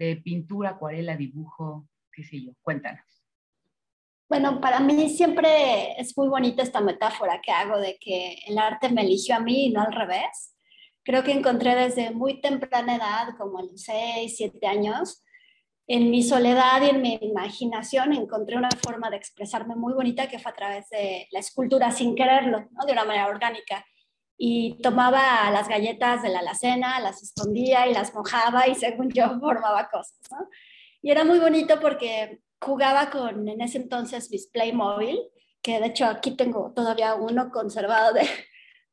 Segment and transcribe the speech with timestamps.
[0.00, 2.54] de pintura, acuarela, dibujo, qué sé yo?
[2.62, 3.19] Cuéntanos.
[4.30, 8.88] Bueno, para mí siempre es muy bonita esta metáfora que hago de que el arte
[8.88, 10.54] me eligió a mí y no al revés.
[11.02, 15.24] Creo que encontré desde muy temprana edad, como a los 6, 7 años,
[15.88, 20.38] en mi soledad y en mi imaginación encontré una forma de expresarme muy bonita que
[20.38, 22.86] fue a través de la escultura sin quererlo, ¿no?
[22.86, 23.84] de una manera orgánica.
[24.38, 29.40] Y tomaba las galletas de la alacena, las escondía y las mojaba y según yo
[29.40, 30.20] formaba cosas.
[30.30, 30.48] ¿no?
[31.02, 35.18] Y era muy bonito porque jugaba con, en ese entonces, mis Playmobil,
[35.62, 38.22] que de hecho aquí tengo todavía uno conservado de,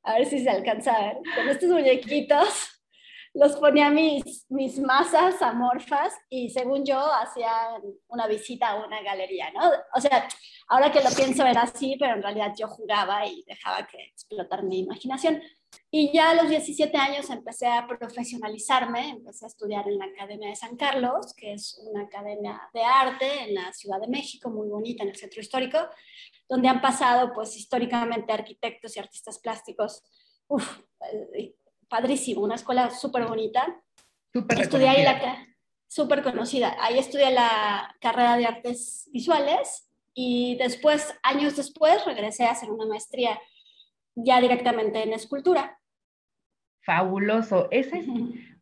[0.04, 2.78] a ver si se alcanza a ver, con estos muñequitos
[3.34, 7.52] los ponía mis, mis masas amorfas y según yo hacía
[8.08, 9.70] una visita a una galería, ¿no?
[9.94, 10.28] O sea,
[10.70, 14.64] ahora que lo pienso era así, pero en realidad yo jugaba y dejaba que explotar
[14.64, 15.42] mi imaginación.
[15.90, 20.50] Y ya a los 17 años empecé a profesionalizarme, empecé a estudiar en la Academia
[20.50, 24.68] de San Carlos, que es una academia de arte en la Ciudad de México, muy
[24.68, 25.78] bonita en el centro histórico,
[26.50, 30.04] donde han pasado pues históricamente arquitectos y artistas plásticos.
[30.48, 30.80] Uf,
[31.34, 31.56] eh,
[31.88, 33.82] padrísimo, una escuela súper bonita.
[34.34, 35.48] Súper Estudié ahí la
[35.88, 36.76] súper conocida.
[36.80, 42.86] Ahí estudié la carrera de artes visuales y después, años después, regresé a hacer una
[42.86, 43.40] maestría
[44.16, 45.80] ya directamente en escultura.
[46.88, 47.68] Fabuloso.
[47.70, 48.02] Ese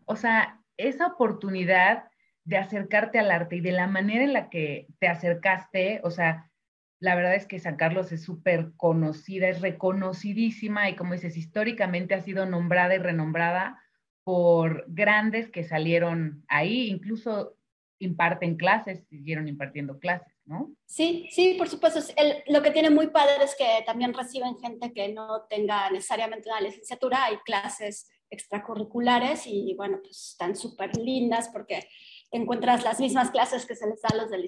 [0.05, 2.05] o sea, esa oportunidad
[2.43, 6.51] de acercarte al arte y de la manera en la que te acercaste, o sea,
[6.99, 12.15] la verdad es que San Carlos es súper conocida, es reconocidísima y como dices, históricamente
[12.15, 13.79] ha sido nombrada y renombrada
[14.23, 17.59] por grandes que salieron ahí, incluso
[17.99, 20.33] imparten clases, siguieron impartiendo clases.
[20.45, 20.71] ¿no?
[20.87, 21.99] Sí, sí, por supuesto.
[22.47, 26.61] lo que tiene muy padre es que también reciben gente que no tenga necesariamente una
[26.61, 31.87] licenciatura, hay clases extracurriculares y bueno, pues están súper lindas porque
[32.31, 34.43] encuentras las mismas clases que se les da a los de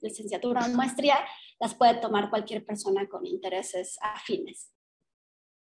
[0.00, 1.16] licenciatura o maestría,
[1.58, 4.72] las puede tomar cualquier persona con intereses afines.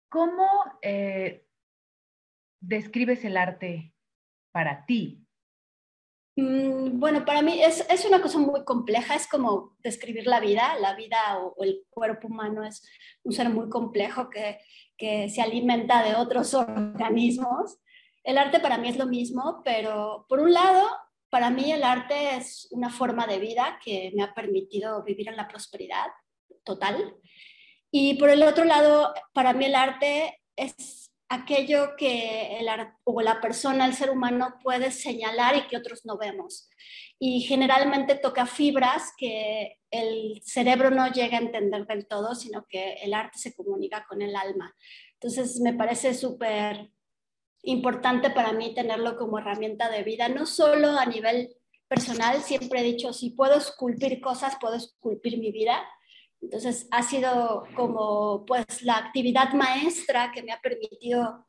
[0.08, 0.48] ¿Cómo
[0.82, 1.46] eh,
[2.60, 3.94] describes el arte
[4.52, 5.27] para ti?
[6.40, 10.78] Mm, bueno, para mí es, es, una cosa muy compleja, es como describir la vida.
[10.78, 12.88] La vida o, el cuerpo humano es
[13.24, 14.60] un ser muy complejo que,
[14.96, 17.78] que, se alimenta de otros organismos.
[18.22, 20.88] El arte para mí es lo mismo, pero por un lado,
[21.28, 25.36] para mí el arte es una forma de vida que me ha permitido vivir en
[25.36, 26.06] la prosperidad
[26.62, 27.16] total.
[27.90, 33.94] Y por el otro lado, para mí el arte es aquello que la persona, el
[33.94, 36.68] ser humano puede señalar y que otros no vemos.
[37.18, 42.94] Y generalmente toca fibras que el cerebro no llega a entender del todo, sino que
[43.02, 44.74] el arte se comunica con el alma.
[45.14, 46.90] Entonces me parece súper
[47.62, 51.54] importante para mí tenerlo como herramienta de vida, no solo a nivel
[51.88, 55.82] personal, siempre he dicho, si puedo esculpir cosas, puedo esculpir mi vida,
[56.40, 61.46] entonces ha sido como pues la actividad maestra que me ha permitido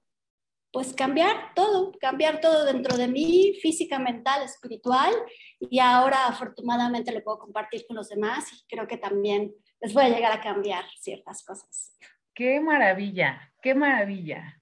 [0.72, 5.13] pues cambiar todo, cambiar todo dentro de mí, física, mental, espiritual,
[5.59, 10.03] y ahora afortunadamente lo puedo compartir con los demás y creo que también les voy
[10.03, 11.97] a llegar a cambiar ciertas cosas.
[12.35, 14.61] Qué maravilla, qué maravilla.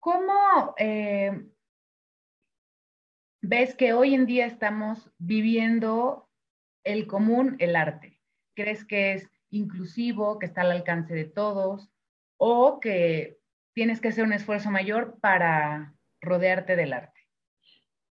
[0.00, 1.46] ¿Cómo eh,
[3.42, 6.28] ves que hoy en día estamos viviendo
[6.84, 8.19] el común, el arte?
[8.54, 11.90] Crees que es inclusivo, que está al alcance de todos,
[12.36, 13.38] o que
[13.74, 17.20] tienes que hacer un esfuerzo mayor para rodearte del arte?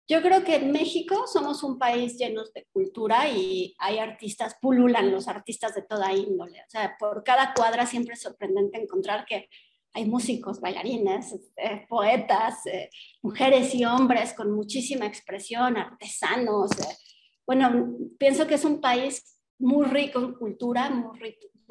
[0.07, 5.11] Yo creo que en México somos un país lleno de cultura y hay artistas, pululan
[5.11, 6.61] los artistas de toda índole.
[6.61, 9.49] O sea, por cada cuadra siempre es sorprendente encontrar que
[9.93, 12.89] hay músicos, bailarines, este, poetas, eh,
[13.21, 16.71] mujeres y hombres con muchísima expresión, artesanos.
[16.71, 16.97] Eh.
[17.45, 21.19] Bueno, pienso que es un país muy rico en cultura, muy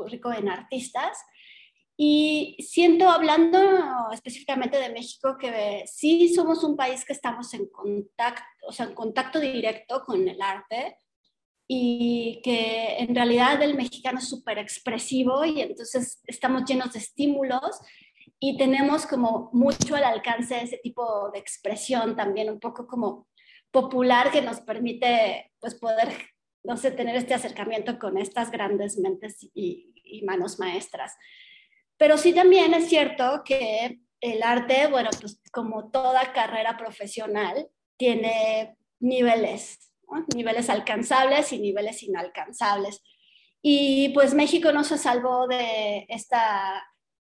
[0.06, 1.19] rico, en artistas.
[1.96, 3.58] Y siento, hablando
[4.12, 8.94] específicamente de México, que sí somos un país que estamos en contacto, o sea, en
[8.94, 10.99] contacto directo con el arte
[11.67, 17.81] y que en realidad el mexicano es súper expresivo y entonces estamos llenos de estímulos
[18.40, 23.26] y tenemos como mucho al alcance ese tipo de expresión también, un poco como
[23.70, 26.08] popular que nos permite pues poder,
[26.62, 29.94] no sé, tener este acercamiento con estas grandes mentes y,
[30.25, 31.16] manos maestras.
[31.99, 37.69] Pero sí también es cierto que el arte, bueno, pues como toda carrera profesional,
[37.99, 39.93] tiene niveles,
[40.34, 43.02] niveles alcanzables y niveles inalcanzables.
[43.61, 46.82] Y pues México no se salvó de esta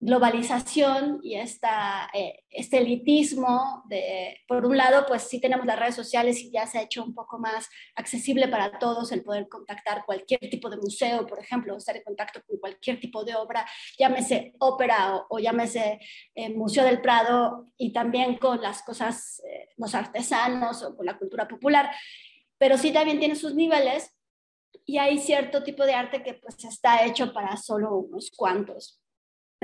[0.04, 6.42] globalización y eh, este elitismo, de, por un lado, pues sí tenemos las redes sociales
[6.42, 10.40] y ya se ha hecho un poco más accesible para todos el poder contactar cualquier
[10.50, 13.66] tipo de museo, por ejemplo, estar en contacto con cualquier tipo de obra,
[13.98, 15.98] llámese ópera o, llámese
[16.34, 21.16] eh, Museo del Prado y también con las cosas, eh, los artesanos o con la
[21.16, 21.90] cultura popular,
[22.58, 24.14] pero sí también tiene sus niveles
[24.84, 29.00] y hay cierto tipo de arte que pues está hecho para solo unos cuantos.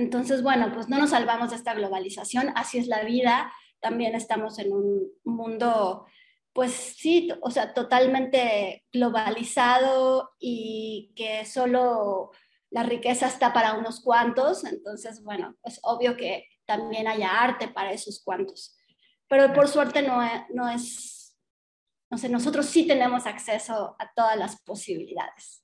[0.01, 4.59] Entonces, bueno, pues no nos salvamos de esta globalización, así es la vida, también estamos
[4.59, 6.07] en un mundo,
[6.55, 12.31] pues sí, o sea, totalmente globalizado y que solo
[12.71, 17.93] la riqueza está para unos cuantos, entonces, bueno, es obvio que también haya arte para
[17.93, 18.79] esos cuantos,
[19.29, 21.37] pero por suerte no es, no es,
[22.11, 25.63] no sé, nosotros sí tenemos acceso a todas las posibilidades.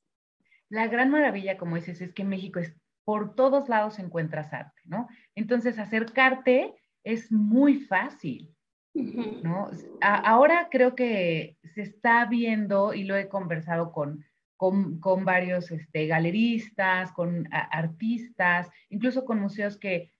[0.68, 2.74] La gran maravilla, como dices, es que México es
[3.06, 5.08] por todos lados encuentras arte, ¿no?
[5.36, 6.74] Entonces, acercarte
[7.04, 8.52] es muy fácil,
[9.44, 9.70] ¿no?
[10.00, 14.24] ahora creo que se está viendo, y lo he conversado con,
[14.56, 20.10] con, varios este, galeristas, con artistas, incluso con museos que,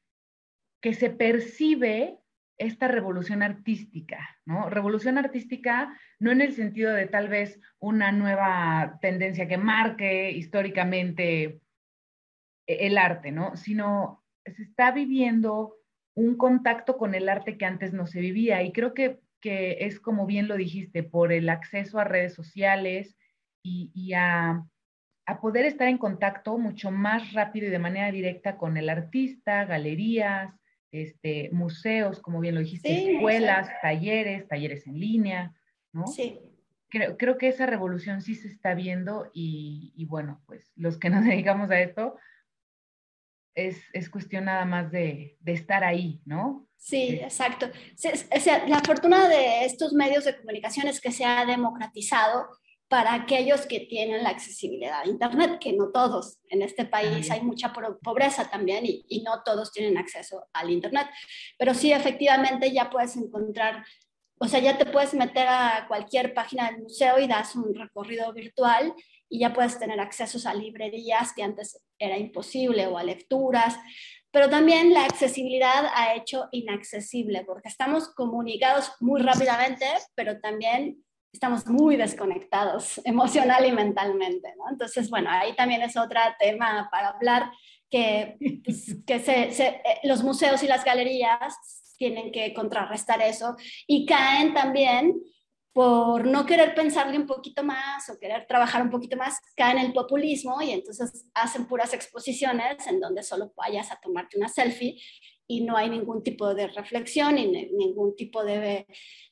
[0.80, 2.20] que se percibe
[2.56, 4.70] esta revolución artística, ¿no?
[4.70, 11.60] Revolución artística no en el sentido de tal vez una nueva tendencia que marque históricamente
[12.66, 13.56] el arte, ¿no?
[13.56, 15.76] Sino se está viviendo
[16.16, 18.62] un contacto con el arte que antes no se vivía.
[18.62, 23.16] Y creo que, es como bien lo dijiste, por el acceso a redes sociales
[23.62, 24.64] y, a,
[25.40, 30.52] poder estar en contacto mucho más rápido y de manera directa con el artista, galerías,
[30.90, 35.54] este, museos, como bien lo dijiste, escuelas, talleres, talleres en línea,
[35.92, 36.06] ¿no?
[36.08, 36.40] Sí.
[36.88, 41.10] Creo, creo, que esa revolución sí se está viendo y, y bueno, pues los que
[41.10, 42.16] nos dedicamos a esto,
[43.56, 46.68] es, cuestión nada más de, estar ahí, ¿no?
[46.76, 47.68] Sí, exacto.
[48.68, 52.46] la fortuna de estos medios de comunicación es que se ha democratizado
[52.88, 56.38] para aquellos que tienen la accesibilidad a Internet, que no todos.
[56.48, 61.08] En este país hay mucha pobreza también y, y, no todos tienen acceso al Internet.
[61.58, 63.84] Pero sí, efectivamente, ya puedes encontrar,
[64.38, 68.32] o sea, ya te puedes meter a cualquier página del museo y das un recorrido
[68.32, 68.94] virtual
[69.28, 73.78] y ya puedes tener accesos a librerías que antes era imposible o a lecturas,
[74.30, 81.02] pero también la accesibilidad ha hecho inaccesible porque estamos comunicados muy rápidamente, pero también
[81.32, 84.70] estamos muy desconectados emocional y mentalmente, ¿no?
[84.70, 87.50] Entonces, bueno, ahí también es otro tema para hablar
[87.90, 91.54] que, pues, que eh, los museos y las galerías
[91.96, 93.56] tienen que contrarrestar eso
[93.86, 95.14] y caen también
[95.76, 99.84] por no querer pensarle un poquito más o querer trabajar un poquito más, caen en
[99.84, 104.98] el populismo y entonces hacen puras exposiciones en donde solo vayas a tomarte una selfie
[105.46, 108.86] y no hay ningún tipo de reflexión, ni ningún tipo de,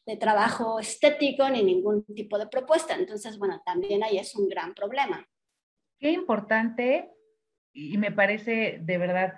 [0.05, 2.95] de trabajo estético, ni ningún tipo de propuesta.
[2.95, 5.27] Entonces, bueno, también ahí es un gran problema.
[5.99, 7.11] Qué importante
[7.73, 9.33] y me parece de verdad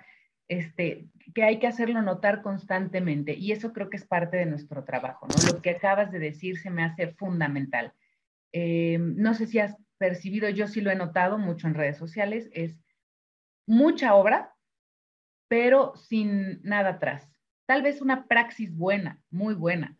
[0.47, 4.83] este, que hay que hacerlo notar constantemente y eso creo que es parte de nuestro
[4.83, 5.53] trabajo, ¿no?
[5.53, 7.93] Lo que acabas de decir se me hace fundamental.
[8.53, 12.49] Eh, no sé si has percibido, yo sí lo he notado mucho en redes sociales,
[12.53, 12.79] es
[13.65, 14.55] mucha obra,
[15.49, 17.29] pero sin nada atrás.
[17.65, 19.97] Tal vez una praxis buena, muy buena,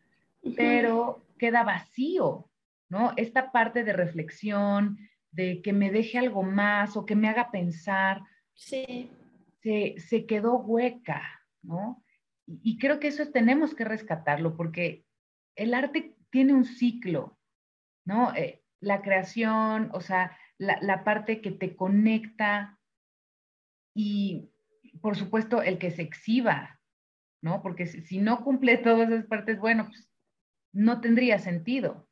[0.55, 2.49] pero queda vacío,
[2.89, 3.11] ¿no?
[3.17, 4.97] Esta parte de reflexión,
[5.31, 8.21] de que me deje algo más o que me haga pensar.
[8.53, 9.11] Sí
[9.61, 11.23] se, quedó hueca,
[11.61, 12.03] ¿no?
[12.45, 15.05] Y, creo que eso tenemos que rescatarlo porque
[15.55, 17.37] el arte tiene un ciclo,
[18.05, 18.33] ¿no?
[18.35, 22.79] Eh, la creación, o sea, la, parte que te conecta
[23.93, 24.49] y,
[25.01, 26.79] por supuesto, el que se exhiba,
[27.41, 27.61] ¿no?
[27.61, 30.09] Porque si, no cumple todas esas partes, bueno, pues
[30.73, 32.07] no tendría sentido.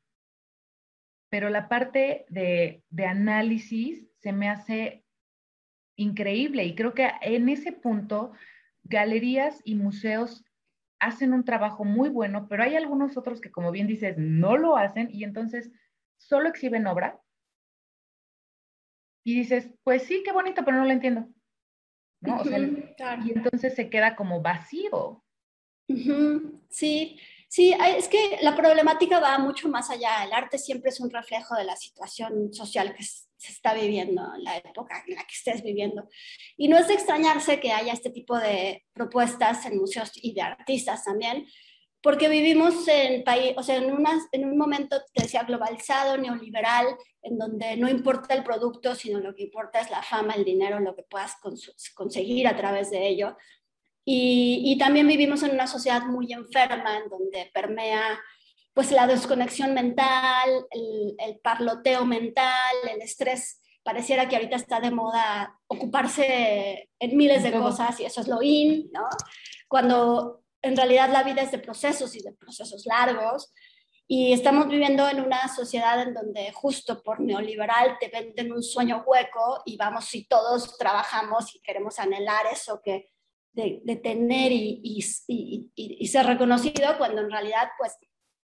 [1.29, 5.04] Pero la parte de, de análisis se me hace
[5.95, 6.65] increíble.
[6.65, 8.33] Y creo que en ese punto,
[8.83, 10.45] galerías y museos
[10.99, 14.77] hacen un trabajo muy bueno, pero hay algunos otros que, como bien dices, no lo
[14.77, 15.71] hacen y entonces
[16.17, 17.19] solo exhiben obra.
[19.23, 21.27] Y dices, pues sí, qué bonito, pero no lo entiendo.
[22.21, 22.41] ¿no?
[23.25, 25.23] Y entonces se queda como vacío.
[26.69, 27.19] Sí,
[27.55, 30.25] sí, es que la problemática va mucho más allá.
[30.25, 34.57] El arte siempre es un reflejo de la situación social que se está viviendo, la
[34.57, 36.09] época en la que estés viviendo.
[36.57, 40.41] Y no es de extrañarse que haya este tipo de propuestas en museos y de
[40.41, 41.47] artistas también,
[42.01, 46.87] porque vivimos en, país, o sea, en, en un momento, te decía, globalizado, neoliberal,
[47.21, 50.81] en donde no importa el producto, sino lo que importa es la fama, el dinero,
[50.81, 51.37] lo que puedas
[51.95, 53.37] conseguir a través de ello.
[54.07, 58.19] Y, también vivimos en una sociedad muy enferma, en donde permea
[58.73, 63.61] pues la desconexión mental, el, parloteo mental, el estrés.
[63.83, 68.41] Pareciera que ahorita está de moda ocuparse en miles de cosas y eso es lo
[68.41, 69.07] in, ¿no?
[69.67, 73.53] Cuando en realidad la vida es de procesos y de procesos largos.
[74.07, 79.03] Y estamos viviendo en una sociedad en donde justo por neoliberal te venden un sueño
[79.05, 83.09] hueco y vamos, si todos trabajamos y queremos anhelar eso que
[83.55, 84.81] de, de tener y,
[85.27, 87.97] y, y, ser reconocido, cuando en realidad pues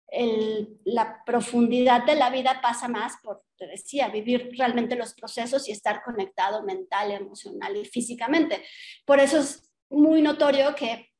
[0.08, 5.68] el, la profundidad de la vida pasa más por, te decía, vivir realmente los procesos
[5.68, 8.64] y estar conectado mental, emocional y físicamente.
[9.04, 11.10] Por eso es muy notorio que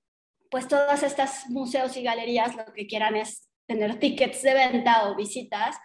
[0.51, 5.17] pues todas estas museos y galerías lo que quieran es tener tickets de venta o
[5.17, 5.77] visitas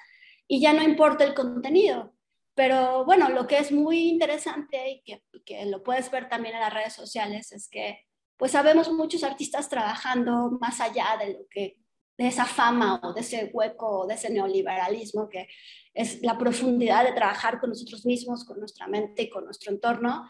[0.48, 2.14] y ya no importa el contenido.
[2.60, 5.02] Pero bueno, lo que es muy interesante y
[5.46, 9.70] que, lo puedes ver también en las redes sociales es que pues sabemos muchos artistas
[9.70, 11.78] trabajando más allá de lo que
[12.18, 15.48] de esa fama o de ese hueco o de ese neoliberalismo que
[15.94, 20.28] es la profundidad de trabajar con nosotros mismos, con nuestra mente y con nuestro entorno.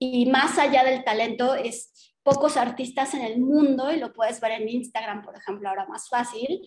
[0.00, 4.60] Y más allá del talento es pocos artistas en el mundo, y lo puedes ver
[4.60, 6.60] en Instagram, por ejemplo, ahora más fácil,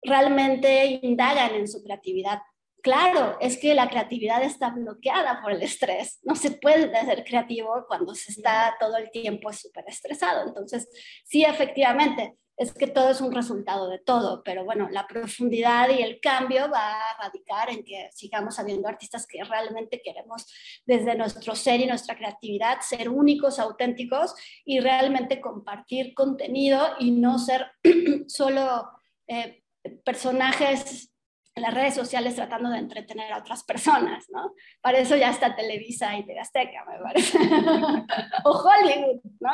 [0.00, 2.38] realmente indagan en su creatividad.
[2.86, 6.20] Claro, es que la creatividad está bloqueada por el estrés.
[6.22, 10.46] No se puede ser creativo cuando se está todo el tiempo súper estresado.
[10.46, 10.88] Entonces,
[11.24, 16.00] sí, efectivamente, es que todo es un resultado de todo, pero bueno, la profundidad y
[16.00, 20.46] el cambio va a radicar en que sigamos habiendo artistas que realmente queremos
[20.84, 24.32] desde nuestro ser y nuestra creatividad ser únicos, auténticos
[24.64, 27.66] y realmente compartir contenido y no ser
[28.28, 28.88] solo
[29.26, 29.64] eh,
[30.04, 31.10] personajes
[31.56, 34.54] en las redes sociales tratando de entretener a otras personas, ¿no?
[34.82, 37.38] Para eso ya está Televisa y TV Azteca, me parece.
[38.44, 39.50] o Hollywood, ¿no?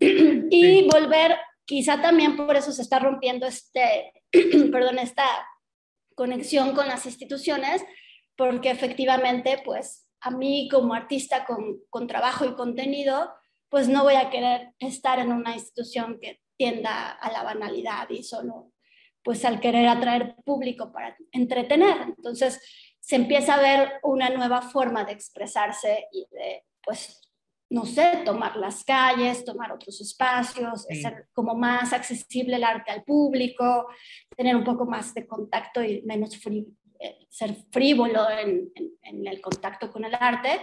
[0.50, 4.12] y volver, quizá también por eso se está rompiendo este,
[4.72, 5.24] perdón, esta
[6.16, 7.84] conexión con las instituciones,
[8.36, 13.32] porque efectivamente, pues a mí como artista con, con trabajo y contenido,
[13.68, 18.24] pues no voy a querer estar en una institución que tienda a la banalidad y
[18.24, 18.72] solo
[19.22, 21.96] pues al querer atraer público para entretener.
[22.02, 22.60] Entonces
[23.00, 27.20] se empieza a ver una nueva forma de expresarse y de, pues,
[27.70, 33.04] no sé, tomar las calles, tomar otros espacios, ser como más accesible el arte al
[33.04, 33.88] público,
[34.36, 36.38] tener un poco más de contacto y menos
[37.00, 38.72] eh, ser frívolo en,
[39.02, 40.60] en el contacto con el arte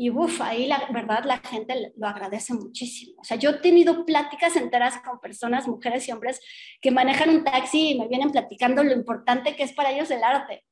[0.00, 3.20] y uff, ahí la verdad la gente lo agradece muchísimo.
[3.20, 6.40] O sea, yo he tenido pláticas enteras con personas, mujeres y hombres,
[6.80, 10.24] que manejan un taxi y me vienen platicando lo importante que es para ellos el
[10.24, 10.64] arte.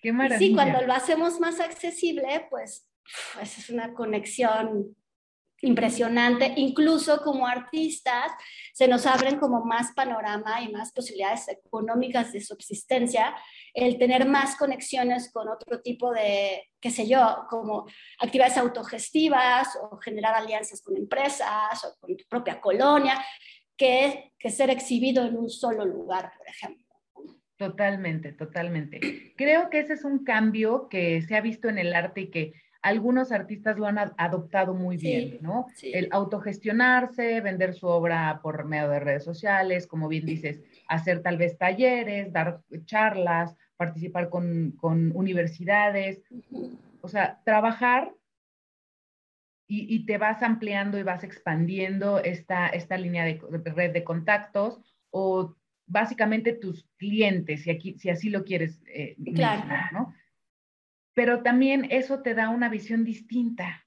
[0.00, 0.38] Qué maravilla.
[0.40, 2.90] sí, cuando lo hacemos más accesible, pues,
[3.36, 4.96] pues es una conexión
[5.62, 6.52] impresionante.
[6.56, 8.32] Incluso como artistas
[8.74, 13.34] se nos abren como más panorama y más posibilidades económicas de subsistencia,
[13.72, 17.86] el tener más conexiones con otro tipo de, qué sé yo, como
[18.18, 23.24] actividades autogestivas o generar alianzas con empresas o con tu propia colonia,
[23.76, 26.82] que, que ser exhibido en un solo lugar, por ejemplo.
[27.56, 29.34] Totalmente, totalmente.
[29.36, 32.54] Creo que ese es un cambio que se ha visto en el arte y que
[32.82, 35.66] algunos artistas lo han adoptado muy bien, ¿no?
[35.82, 41.38] El autogestionarse, vender su obra por medio de redes sociales, como bien dices, hacer tal
[41.38, 44.74] vez talleres, dar charlas, participar con,
[45.14, 46.22] universidades,
[47.00, 48.12] o sea, trabajar
[49.68, 53.40] y, te vas ampliando y vas expandiendo esta, esta línea de,
[53.74, 59.64] red de contactos o básicamente tus clientes, si, aquí, si así lo quieres eh, claro.
[59.92, 60.14] ¿no?
[61.14, 63.86] Pero también eso te da una visión distinta,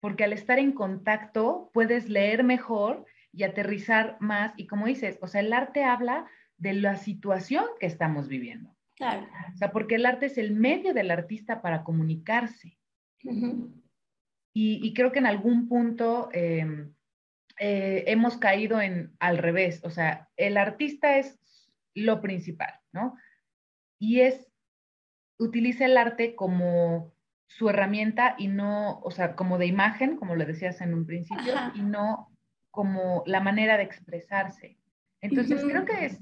[0.00, 4.52] porque al estar en contacto puedes leer mejor y aterrizar más.
[4.56, 8.74] Y como dices, o sea, el arte habla de la situación que estamos viviendo.
[8.96, 9.26] Claro.
[9.52, 12.78] O sea, porque el arte es el medio del artista para comunicarse.
[14.52, 16.94] y, creo que en algún punto em,
[17.58, 21.38] eh, hemos caído en al revés, o sea, el artista es
[21.94, 23.16] lo principal, ¿no?
[23.98, 24.52] Y es,
[25.38, 27.12] utiliza el arte como
[27.46, 31.54] su herramienta y no, o sea, como de imagen, como le decías en un principio,
[31.74, 32.30] y no
[32.70, 34.78] como la manera de expresarse.
[35.20, 36.20] Entonces, creo que es,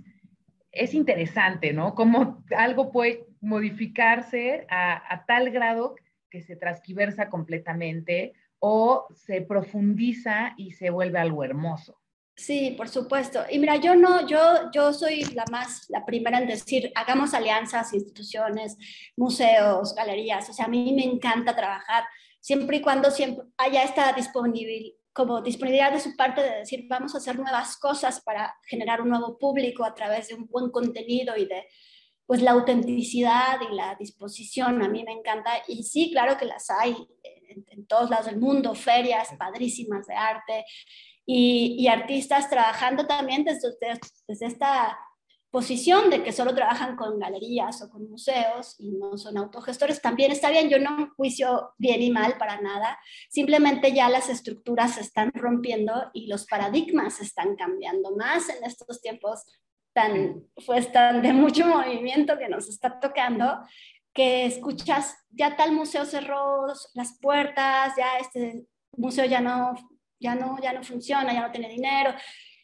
[0.70, 1.94] es interesante, ¿no?
[1.94, 5.96] Cómo algo puede modificarse a, a tal grado
[6.28, 12.01] que se transquiversa completamente o se profundiza y se vuelve algo hermoso.
[12.34, 13.44] Sí, por supuesto.
[13.50, 17.92] Y mira, yo no, yo, yo soy la más, la primera en decir, hagamos alianzas,
[17.92, 18.76] instituciones,
[19.16, 20.48] museos, galerías.
[20.48, 22.04] O sea, a mí me encanta trabajar
[22.40, 27.14] siempre y cuando siempre haya esta disponibilidad, como disponibilidad de su parte de decir, vamos
[27.14, 31.36] a hacer nuevas cosas para generar un nuevo público a través de un buen contenido
[31.36, 31.66] y de,
[32.24, 34.82] pues, la autenticidad y la disposición.
[34.82, 35.50] A mí me encanta.
[35.68, 40.14] Y sí, claro que las hay en, en todos lados del mundo, ferias padrísimas de
[40.14, 40.64] arte
[41.26, 43.68] y, artistas trabajando también desde,
[44.26, 44.98] desde esta
[45.52, 50.32] posición de que solo trabajan con galerías o con museos y no son autogestores, también
[50.32, 52.98] está bien, yo no juicio bien y mal para nada,
[53.28, 59.02] simplemente ya las estructuras se están rompiendo y los paradigmas están cambiando más en estos
[59.02, 59.44] tiempos
[59.92, 63.58] tan, pues, tan de mucho movimiento que nos está tocando,
[64.14, 68.64] que escuchas, ya tal museo cerró las puertas, ya este
[68.96, 69.74] museo ya no
[70.22, 72.14] ya no, ya no funciona, ya no tiene dinero,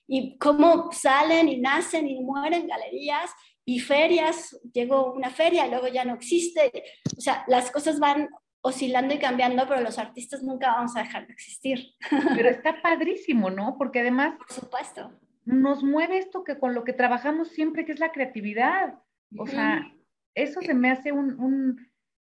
[0.07, 3.31] y cómo salen y nacen y mueren galerías
[3.65, 6.73] y ferias, llegó una feria y luego ya no existe,
[7.17, 8.29] o sea, las cosas van
[8.61, 11.95] oscilando y cambiando, pero los artistas nunca vamos a dejar de existir.
[12.37, 13.77] Pero está padrísimo, ¿no?
[13.79, 14.37] Porque además...
[14.37, 15.13] Por supuesto.
[15.45, 18.95] Nos mueve esto que con lo que trabajamos siempre, que es la creatividad.
[19.37, 19.91] O sea,
[20.35, 21.88] eso se me hace un, un,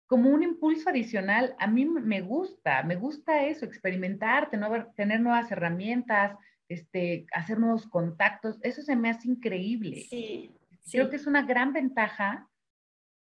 [0.06, 6.36] como un impulso adicional, a mí me gusta, me gusta eso, experimentar, tener, nuevas herramientas,
[6.68, 10.06] este, hacer nuevos contactos, eso se me hace increíble.
[10.08, 10.54] Sí,
[10.90, 12.48] Creo que es una gran ventaja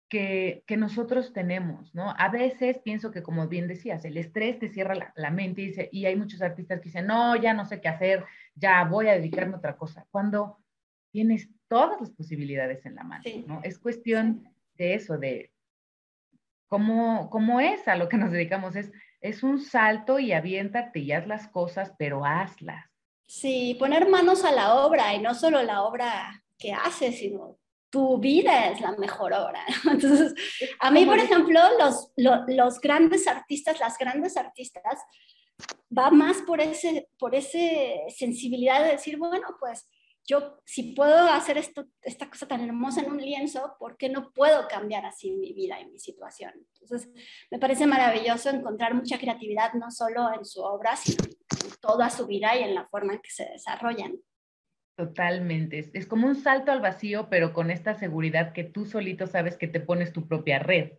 [0.09, 2.13] que, nosotros tenemos, ¿no?
[2.17, 5.89] A veces pienso que, como bien decías, el estrés te cierra la, mente y, dice,
[5.91, 9.13] y hay muchos artistas que dicen, no, ya no sé qué hacer, ya voy a
[9.13, 10.59] dedicarme a otra cosa, cuando
[11.11, 13.61] tienes todas las posibilidades en la mano, ¿no?
[13.63, 15.52] Es cuestión de eso, de
[16.67, 21.27] como, es a lo que nos dedicamos, es, es un salto y aviéntate y haz
[21.27, 22.85] las cosas, pero hazlas.
[23.27, 27.57] Sí, poner manos a la obra y no solo la obra que haces, sino
[27.89, 29.63] tu vida es la mejor obra.
[29.91, 30.33] Entonces,
[30.79, 32.11] a mí, por ejemplo, los,
[32.47, 34.99] los, grandes artistas, las grandes artistas,
[35.95, 39.87] va más por ese, por ese sensibilidad de decir, bueno, pues
[40.25, 44.31] yo si puedo hacer esto, esta cosa tan hermosa en un lienzo, ¿por qué no
[44.31, 46.53] puedo cambiar así mi vida y mi situación?
[46.81, 47.09] Entonces,
[47.51, 52.25] me parece maravilloso encontrar mucha creatividad, no solo en su obra, sino en toda su
[52.25, 54.17] vida y en la forma en que se desarrollan.
[54.95, 55.89] Totalmente.
[55.93, 59.67] Es, como un salto al vacío, pero con esta seguridad que tú solito sabes que
[59.67, 60.93] te pones tu propia red.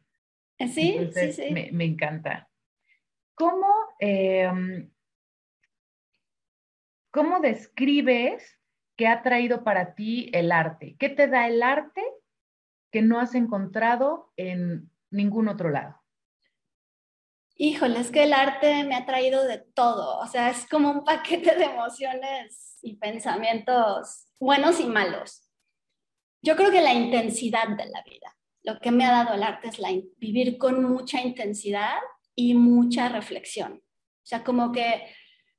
[0.59, 1.51] Eh, sí, sí, sí.
[1.53, 2.49] Me, encanta.
[3.35, 3.69] ¿Cómo,
[4.01, 4.91] em,
[7.11, 8.59] ¿Cómo describes
[8.96, 10.96] ¿Qué ha traído para ti el arte?
[10.98, 12.02] ¿Qué te da el arte
[12.90, 16.00] que no has encontrado en ningún otro lado?
[17.57, 21.04] Híjole, es que el arte me ha traído de todo, o sea, es como un
[21.04, 25.48] paquete de emociones y pensamientos buenos y malos.
[26.42, 29.68] Yo creo que la intensidad de la vida, lo que me ha dado el arte
[29.68, 31.98] es la, vivir con mucha intensidad
[32.35, 33.74] y mucha reflexión.
[33.74, 35.07] O sea, como que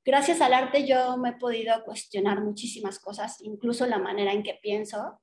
[0.06, 4.60] gracias al arte yo me he podido cuestionar muchísimas cosas, incluso la manera en que
[4.62, 5.20] pienso,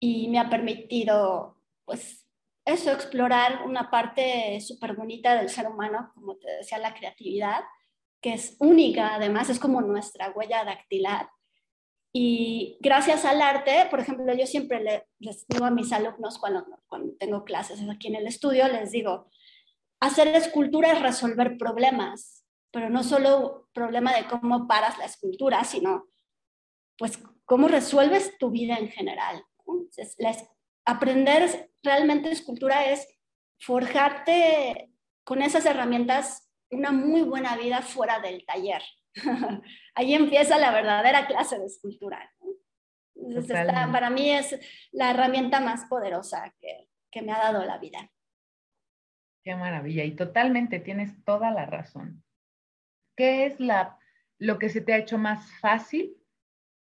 [0.00, 2.26] y me ha permitido, pues,
[2.64, 7.60] eso, explorar una parte súper bonita del ser humano, como te decía, la creatividad,
[8.20, 11.28] que es única, además es como nuestra huella dactilar.
[12.12, 17.14] Y gracias al arte, por ejemplo, yo siempre les digo a mis alumnos cuando, cuando
[17.18, 19.30] tengo clases aquí en el estudio, les digo,
[20.00, 22.35] hacer escultura es resolver problemas,
[22.76, 26.08] pero no solo problema de cómo paras la escultura, sino
[26.98, 29.42] pues cómo resuelves tu vida en general.
[30.84, 33.08] aprender realmente escultura es
[33.58, 34.92] forjarte
[35.24, 38.82] con esas herramientas una muy buena vida fuera del taller.
[39.94, 42.30] Ahí empieza la verdadera clase de escultura.
[43.90, 44.54] para mí es
[44.92, 48.10] la herramienta más poderosa que, que me ha dado la vida.
[49.42, 50.04] Qué maravilla.
[50.04, 52.25] Y totalmente tienes toda la razón.
[53.16, 53.98] ¿Qué es la,
[54.38, 56.16] lo que se te ha hecho más fácil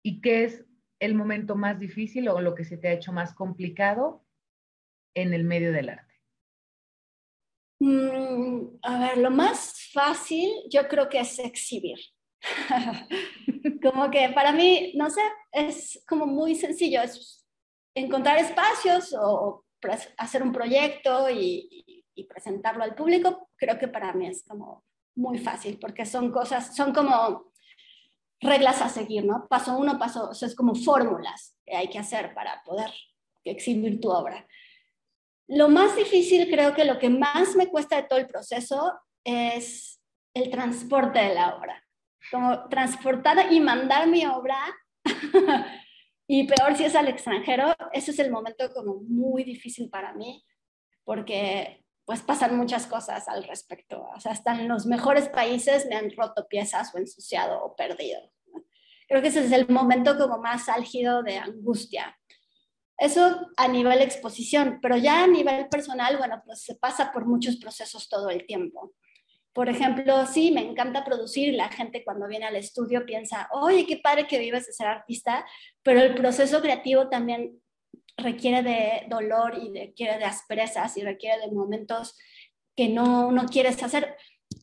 [0.04, 0.66] y qué es
[1.00, 4.26] el momento más difícil o lo que se te ha hecho más complicado
[5.16, 6.14] en el medio del arte?
[7.82, 11.98] Mm, a ver, lo más fácil yo creo que es exhibir.
[13.82, 17.46] como que para mí, no sé, es como muy sencillo, es
[17.96, 19.66] encontrar espacios o
[20.18, 24.84] hacer un proyecto y, y presentarlo al público, creo que para mí es como
[25.20, 27.52] muy fácil, porque son cosas, son como
[28.40, 29.48] reglas a seguir, ¿no?
[29.48, 32.90] Paso uno, paso, o sea, es como fórmulas que hay que hacer para poder
[33.44, 34.48] exhibir tu obra.
[35.48, 40.02] Lo más difícil, creo que lo que más me cuesta de todo el proceso es
[40.34, 41.84] el transporte de la obra.
[42.32, 44.58] Como transportar y mandar mi obra,
[46.28, 50.46] y peor si es al extranjero, ese es el momento como muy difícil para mí,
[51.04, 54.02] porque pues pasan muchas cosas al respecto.
[54.16, 58.20] O sea, hasta en los mejores países me han roto piezas o ensuciado o perdido.
[59.08, 62.18] Creo que ese es el momento como más álgido de angustia.
[62.98, 67.58] Eso a nivel exposición, pero ya a nivel personal, bueno, pues se pasa por muchos
[67.58, 68.96] procesos todo el tiempo.
[69.54, 73.98] Por ejemplo, sí, me encanta producir, la gente cuando viene al estudio piensa, oye, qué
[73.98, 75.46] padre que vives de ser artista,
[75.84, 77.62] pero el proceso creativo también
[78.20, 82.18] requiere de dolor y requiere de asperezas y requiere de momentos
[82.76, 84.16] que no, no quieres hacer.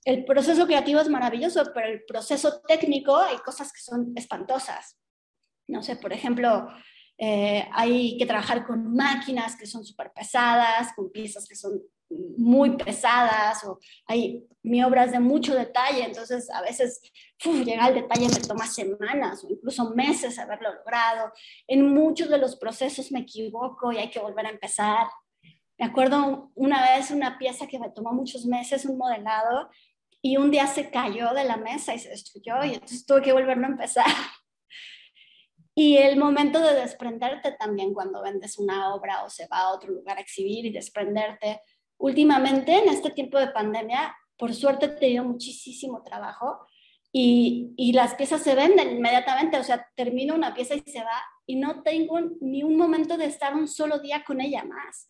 [0.05, 4.99] El proceso creativo es maravilloso, pero el proceso técnico hay cosas que son espantosas.
[5.69, 6.69] No sé, por ejemplo,
[7.19, 12.77] eh, hay que trabajar con máquinas que son súper pesadas, con piezas que son muy
[12.77, 17.01] pesadas, o hay mi obra es de mucho detalle, entonces a veces
[17.45, 21.33] llegar al detalle me toma semanas o incluso meses haberlo logrado.
[21.69, 25.07] En muchos de los procesos me equivoco y hay que volver a empezar.
[25.79, 29.71] Me acuerdo una vez una pieza que me tomó muchos meses, un modelado,
[30.23, 33.33] y un día se cayó de la mesa y se destruyó y entonces tuve que
[33.33, 34.07] volverlo a empezar.
[35.79, 39.93] Y el momento de desprenderte también cuando vendes una obra o se va a otro
[39.93, 41.61] lugar a exhibir y desprenderte.
[41.99, 46.67] Últimamente, en este tiempo de pandemia, por suerte he tenido muchísimo trabajo
[47.13, 51.23] y, y, las piezas se venden inmediatamente, o sea, termino una pieza y se va
[51.47, 55.09] y no tengo ni un momento de estar un solo día con ella más.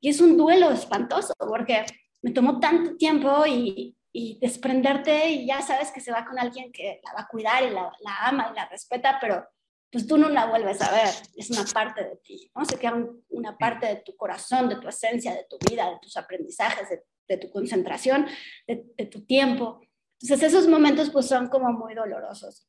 [0.00, 1.84] Y es un duelo espantoso porque
[2.22, 6.72] me tomó tanto tiempo y, y desprenderte y ya sabes que se va con alguien
[6.72, 9.44] que la va a cuidar y la, la ama y la respeta, pero
[9.90, 12.64] pues tú no la vuelves a ver, es una parte de ti, ¿no?
[12.64, 16.16] Se queda una parte de tu corazón, de tu esencia, de tu vida, de tus
[16.16, 18.26] aprendizajes, de, de tu concentración,
[18.66, 19.80] de, de, tu tiempo.
[20.20, 22.68] Entonces esos momentos pues son como muy dolorosos.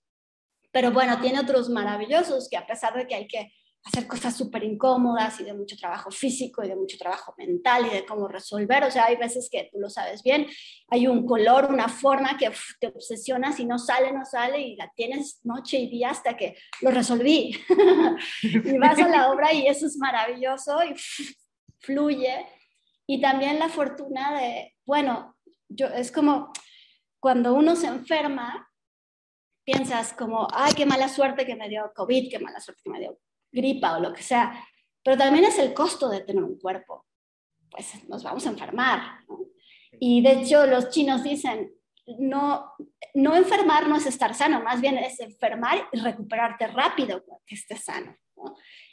[0.72, 3.52] Pero bueno, tiene otros maravillosos que a pesar de que hay que
[3.92, 7.90] hacer cosas súper incómodas y de mucho trabajo físico y de mucho trabajo mental y
[7.90, 8.84] de cómo resolver.
[8.84, 10.46] O sea, hay veces que tú lo sabes bien,
[10.90, 14.92] hay un color, una forma que te obsesionas y no sale, no sale y la
[14.96, 17.60] tienes noche y día hasta que lo resolví.
[18.44, 20.94] y vas a la obra y eso es maravilloso y
[21.80, 22.46] fluye.
[23.08, 25.36] Y también la fortuna de, bueno,
[25.68, 26.52] yo, es como
[27.20, 28.70] cuando uno se enferma,
[29.64, 33.00] piensas como, ay, qué mala suerte que me dio COVID, qué mala suerte que me
[33.00, 33.20] dio
[33.52, 34.64] gripa o lo que sea,
[35.04, 37.06] pero también es el costo de tener un cuerpo.
[37.70, 39.20] Pues nos vamos a enfermar.
[40.00, 41.72] Y de hecho los chinos dicen,
[42.18, 42.74] no,
[43.14, 47.84] no enfermar no es estar sano, más bien es enfermar y recuperarte rápido que estés
[47.84, 48.16] sano.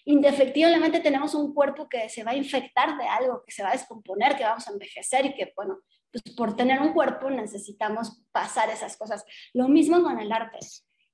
[0.05, 3.73] Indefectiblemente tenemos un cuerpo que se va a infectar de algo, que se va a
[3.73, 5.81] descomponer, que vamos a envejecer y que, bueno,
[6.13, 9.25] pues por tener un cuerpo necesitamos pasar esas cosas.
[9.53, 10.59] Lo mismo con el arte.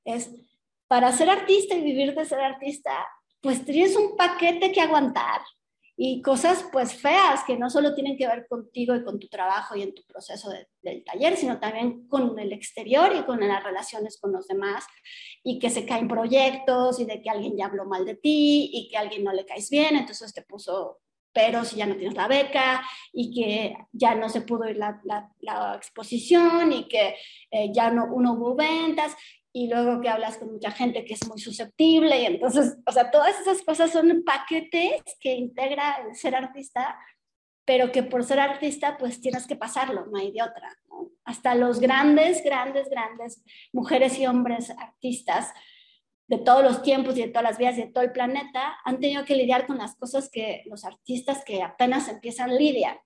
[0.05, 0.31] Es
[0.89, 2.93] para ser artista y vivir de ser artista,
[3.43, 5.43] pues tienes un paquete que aguantar
[5.97, 9.77] y cosas pues feas que no solo tienen que ver contigo y con tu trabajo
[9.77, 10.51] y en tu proceso
[10.81, 14.87] del taller, sino también con el exterior y con las relaciones con los demás
[15.45, 18.89] y que se caen proyectos y de que alguien ya habló mal de ti y
[18.89, 21.01] que a alguien no le caes bien, entonces te puso
[21.35, 25.01] pero si ya no tienes la beca y que ya no se pudo ir la,
[25.41, 27.17] la, exposición y que
[27.51, 29.17] eh, ya no, no hubo ventas
[29.53, 33.11] y luego que hablas con mucha gente que es muy susceptible y entonces, o sea,
[33.11, 36.99] todas esas cosas son paquetes que integra el ser artista,
[37.65, 40.75] pero que por ser artista pues tienes que pasarlo, no hay de otra.
[41.25, 45.53] Hasta los grandes, grandes, grandes mujeres y hombres artistas
[46.29, 49.25] de todos los tiempos y de todas las vidas de todo el planeta han tenido
[49.25, 52.97] que lidiar con las cosas que los artistas que apenas empiezan lidian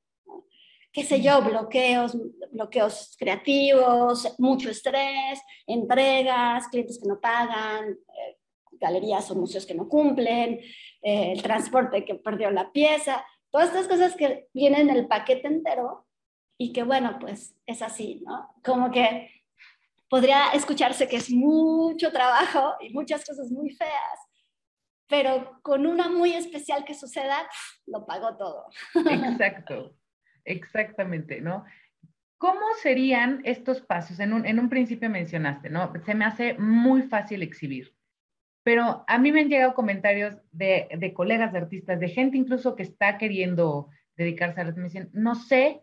[0.96, 2.16] qué sé yo, bloqueos,
[2.52, 8.38] bloqueos creativos, mucho estrés, entregas, clientes que no pagan, eh,
[8.80, 10.58] galerías o museos que no cumplen,
[11.02, 15.48] eh, el transporte que perdió la pieza, todas estas cosas que vienen en el paquete
[15.48, 16.06] entero
[16.56, 18.54] y que bueno, pues es así, ¿no?
[18.64, 19.44] Como que
[20.08, 24.18] podría escucharse que es mucho trabajo y muchas cosas muy feas,
[25.06, 27.46] pero con una muy especial que suceda,
[27.84, 28.64] lo pago todo.
[28.94, 29.94] Exacto.
[30.46, 31.64] Exactamente, ¿no?
[32.38, 34.20] ¿Cómo serían estos pasos?
[34.20, 35.92] En un, en un principio mencionaste, ¿no?
[36.04, 37.94] Se me hace muy fácil exhibir.
[38.62, 42.74] Pero a mí me han llegado comentarios de, de colegas de artistas, de gente incluso
[42.74, 45.82] que está queriendo dedicarse a la me dicen, no sé,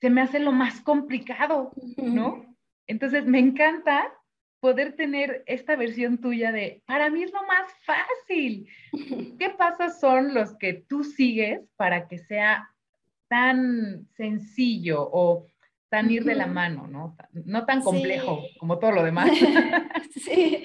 [0.00, 2.56] se me hace lo más complicado, ¿no?
[2.86, 4.12] Entonces me encanta
[4.60, 8.68] poder tener esta versión tuya de, para mí es lo más fácil.
[9.38, 12.70] ¿Qué pasos son los que tú sigues para que sea
[13.30, 15.46] tan sencillo o
[15.88, 17.16] tan ir de la mano, ¿no?
[17.32, 19.30] No tan complejo como todo lo demás.
[20.24, 20.64] sí,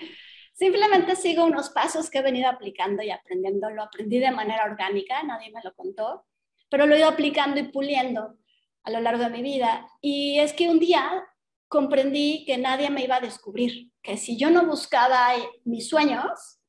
[0.55, 3.69] Simplemente sigo unos pasos que he venido aplicando y aprendiendo.
[3.69, 6.25] Lo aprendí de manera orgánica, nadie me lo contó,
[6.69, 8.37] pero lo he ido aplicando y puliendo
[8.83, 9.85] a lo largo de mi vida.
[9.99, 11.25] Y es que un día
[11.67, 15.33] comprendí que nadie me iba a descubrir, que si yo no buscaba
[15.65, 16.61] mis sueños,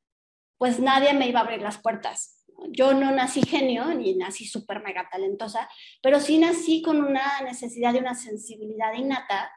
[0.57, 2.36] pues nadie me iba a abrir las puertas.
[2.69, 5.69] Yo no nací genio ni nací súper mega talentosa,
[6.01, 9.51] pero sí nací con una necesidad y una sensibilidad innata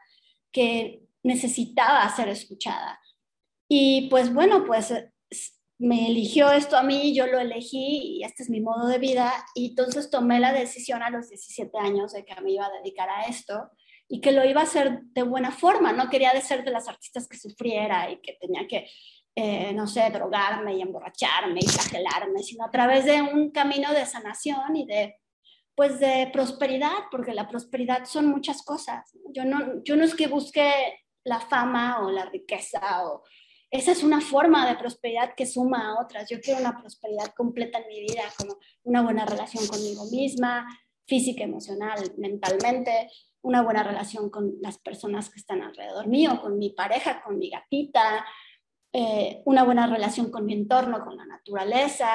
[0.53, 3.01] que necesitaba ser escuchada.
[3.69, 4.93] Y pues bueno, pues
[5.79, 9.33] me eligió esto a mí, yo lo elegí y este es mi modo de vida.
[9.55, 13.09] Y entonces tomé la decisión a los 17 años de que me iba a dedicar
[13.09, 13.71] a esto
[14.07, 15.93] y que lo iba a hacer de buena forma.
[15.93, 18.91] No quería de ser de las artistas que sufriera y que tenía que,
[19.35, 24.07] eh, no sé, drogarme y emborracharme y flagelarme, sino a través de un camino de
[24.07, 25.17] sanación y de,
[25.75, 29.13] pues, de prosperidad, porque la prosperidad son muchas cosas.
[29.33, 30.73] Yo no, yo no es que busque
[31.25, 33.23] la fama o la riqueza o
[33.71, 36.29] esa es una forma de prosperidad que suma a otras.
[36.29, 40.67] Yo quiero una prosperidad completa en mi vida, como una buena relación conmigo misma,
[41.07, 43.09] física, emocional, mentalmente,
[43.43, 47.49] una buena relación con las personas que están alrededor mío, con mi pareja, con mi
[47.49, 48.27] gatita,
[48.93, 52.09] eh, una buena relación con mi entorno, con la naturaleza,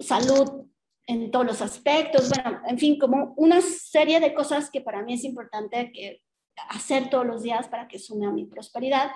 [0.00, 0.66] salud
[1.06, 5.14] en todos los aspectos, bueno, en fin, como una serie de cosas que para mí
[5.14, 6.22] es importante que
[6.68, 9.12] hacer todos los días para que sume a mi prosperidad.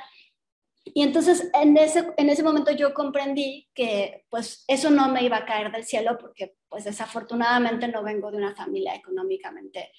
[0.85, 5.39] Y entonces en ese, en ese momento yo comprendí que pues eso no me iba
[5.39, 9.93] a caer del cielo porque pues desafortunadamente no vengo de una familia económicamente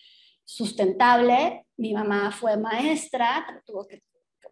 [0.44, 1.68] sustentable.
[1.78, 4.02] Mi mamá fue maestra, tuvo que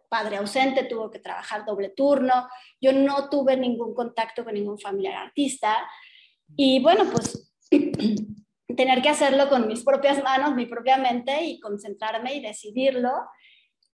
[0.09, 2.47] padre ausente, tuvo que trabajar doble turno.
[2.81, 5.77] Yo no tuve ningún contacto con ningún familiar artista.
[6.55, 7.53] Y bueno, pues
[8.75, 13.11] tener que hacerlo con mis propias manos, mi propia mente y concentrarme y decidirlo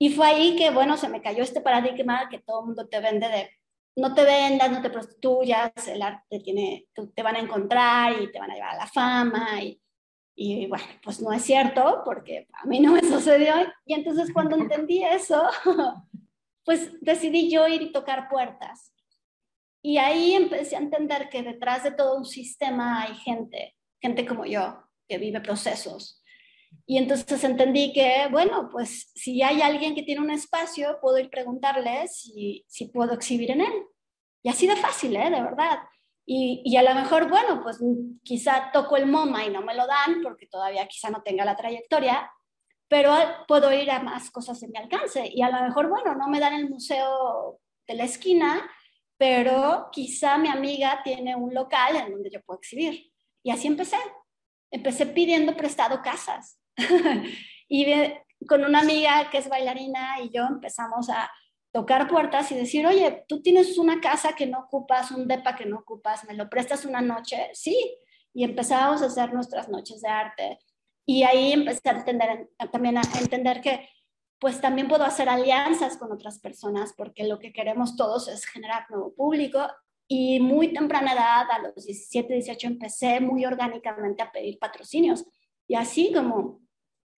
[0.02, 3.00] y fue ahí que, bueno, se me cayó este paradigma que todo el mundo te
[3.00, 3.50] vende de
[3.96, 8.38] no te vendas, no te prostituyas, el arte tiene, te van a encontrar y te
[8.38, 9.62] van a llevar a la fama.
[9.62, 9.78] Y,
[10.42, 13.54] y bueno, pues no es cierto, porque a mí no me sucedió.
[13.84, 15.42] Y entonces cuando entendí eso,
[16.64, 18.94] pues decidí yo ir y tocar puertas.
[19.82, 24.46] Y ahí empecé a entender que detrás de todo un sistema hay gente, gente como
[24.46, 26.20] yo, que vive procesos,
[26.86, 31.28] y entonces entendí que, bueno, pues si hay alguien que tiene un espacio, puedo ir
[31.28, 33.72] preguntarle si, si puedo exhibir en él.
[34.42, 35.30] Y así de fácil, ¿eh?
[35.30, 35.80] De verdad.
[36.32, 37.80] Y, a lo mejor, bueno, pues
[38.22, 41.56] quizá toco el MoMA y no me lo dan porque todavía quizá no tenga la
[41.56, 42.30] trayectoria,
[42.86, 43.12] pero
[43.48, 45.28] puedo ir a más cosas en mi alcance.
[45.28, 48.70] Y a lo mejor, bueno, no me dan el museo de la esquina,
[49.18, 53.10] pero quizá mi amiga tiene un local en donde yo puedo exhibir.
[53.42, 53.98] Y así empecé.
[54.70, 56.60] Empecé pidiendo prestado casas
[57.68, 57.92] y
[58.46, 61.28] con una amiga que es bailarina y yo empezamos a
[61.72, 65.66] tocar puertas y decir, oye, tú tienes una casa que no ocupas, un depa que
[65.66, 67.50] no ocupas, ¿me lo prestas una noche?
[67.52, 67.96] Sí.
[68.32, 70.58] Y empezamos a hacer nuestras noches de arte.
[71.06, 73.88] Y ahí empecé a entender, también a entender que
[74.38, 78.86] pues también puedo hacer alianzas con otras personas porque lo que queremos todos es generar
[78.88, 79.68] nuevo público
[80.08, 85.24] y muy temprana edad, a los 17, 18, empecé muy orgánicamente a pedir patrocinios.
[85.68, 86.60] Y así como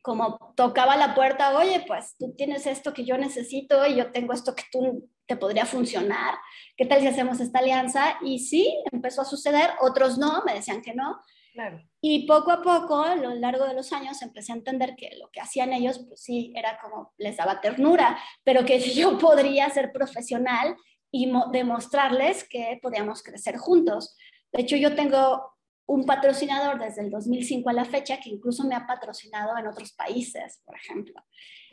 [0.02, 4.32] como tocaba la puerta, oye, pues tú tienes esto que yo necesito y yo tengo
[4.32, 6.34] esto que tú te podría funcionar.
[6.76, 8.18] ¿Qué tal si hacemos esta alianza?
[8.20, 11.20] Y sí, empezó a suceder, otros no, me decían que no.
[11.52, 11.80] Claro.
[12.00, 15.30] Y poco a poco, a lo largo de los años, empecé a entender que lo
[15.30, 19.92] que hacían ellos, pues sí, era como les daba ternura, pero que yo podría ser
[19.92, 20.76] profesional
[21.12, 24.16] y demostrarles que podíamos crecer juntos.
[24.50, 25.51] De hecho, yo tengo
[25.86, 29.92] un patrocinador desde el 2005 a la fecha que incluso me ha patrocinado en otros
[29.92, 31.14] países, por ejemplo,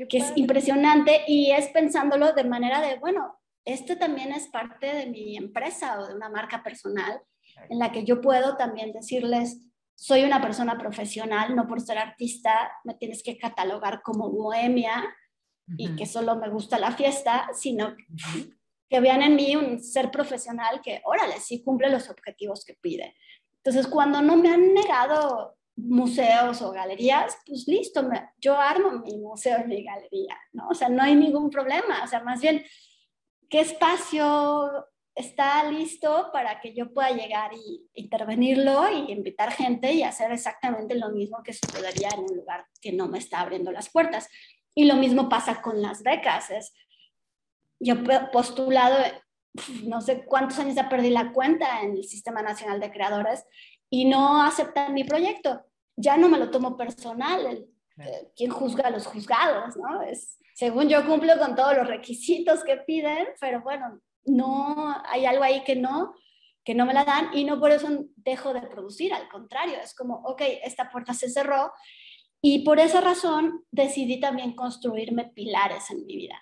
[0.09, 1.23] que es impresionante.
[1.27, 6.07] Y es pensándolo de manera de, bueno, este también es parte de mi empresa o
[6.07, 7.21] de una marca personal
[7.69, 9.57] en la que yo puedo también decirles,
[9.95, 15.13] soy una persona profesional, no por ser artista me tienes que catalogar como bohemia
[15.77, 17.95] y que solo me gusta la fiesta, sino
[18.89, 23.13] que vean en mí un ser profesional que, órale, sí cumple los objetivos que pide.
[23.63, 29.59] Entonces, cuando no me han negado museos o galerías, pues listo, yo armo mi museo
[29.63, 30.67] y mi galería, ¿no?
[30.69, 32.63] O sea, no hay ningún problema, o sea, más bien,
[33.49, 40.03] ¿qué espacio está listo para que yo pueda llegar y intervenirlo y invitar gente y
[40.03, 43.89] hacer exactamente lo mismo que sucedería en un lugar que no me está abriendo las
[43.89, 44.29] puertas?
[44.75, 46.73] Y lo mismo pasa con las becas, es,
[47.79, 48.97] yo he postulado,
[49.83, 53.45] no sé cuántos años ya perdí la cuenta en el Sistema Nacional de Creadores
[53.89, 55.65] y no aceptan mi proyecto.
[55.95, 60.01] Ya no me lo tomo personal, el, eh, quien juzga a los juzgados, ¿no?
[60.01, 65.43] Es, según yo cumplo con todos los requisitos que piden, pero bueno, no, hay algo
[65.43, 66.13] ahí que no,
[66.63, 69.95] que no me la dan y no por eso dejo de producir, al contrario, es
[69.95, 71.71] como, ok, esta puerta se cerró
[72.41, 76.35] y por esa razón decidí también construirme pilares en mi vida.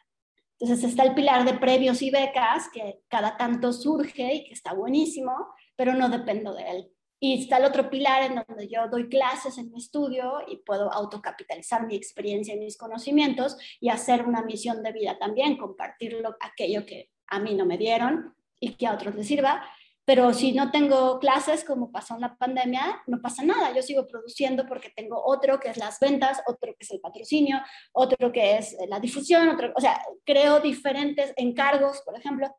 [0.60, 4.74] Entonces está el pilar de premios y becas, que cada tanto surge y que está
[4.74, 5.34] buenísimo,
[5.76, 6.92] pero no dependo de él.
[7.20, 10.92] Y está el otro pilar en donde yo doy clases en mi estudio y puedo
[10.92, 16.86] autocapitalizar mi experiencia y mis conocimientos y hacer una misión de vida también, compartirlo aquello
[16.86, 19.64] que a mí no me dieron y que a otros les sirva.
[20.08, 23.76] Pero si no tengo clases, como pasó en la pandemia, no pasa nada.
[23.76, 27.58] Yo sigo produciendo porque tengo otro que es las ventas, otro que es el patrocinio,
[27.92, 32.56] otro que es la difusión, otro, o sea, creo diferentes encargos, por ejemplo,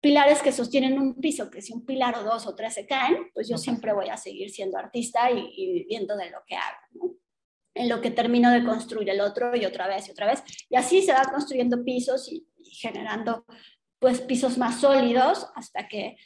[0.00, 3.32] pilares que sostienen un piso, que si un pilar o dos o tres se caen,
[3.34, 7.16] pues yo siempre voy a seguir siendo artista y, viviendo de lo que hago,
[7.74, 10.44] En lo que termino de construir el otro y otra vez y otra vez.
[10.70, 12.46] Y así se va construyendo pisos y,
[12.80, 13.44] generando
[13.98, 16.16] pues pisos más sólidos hasta que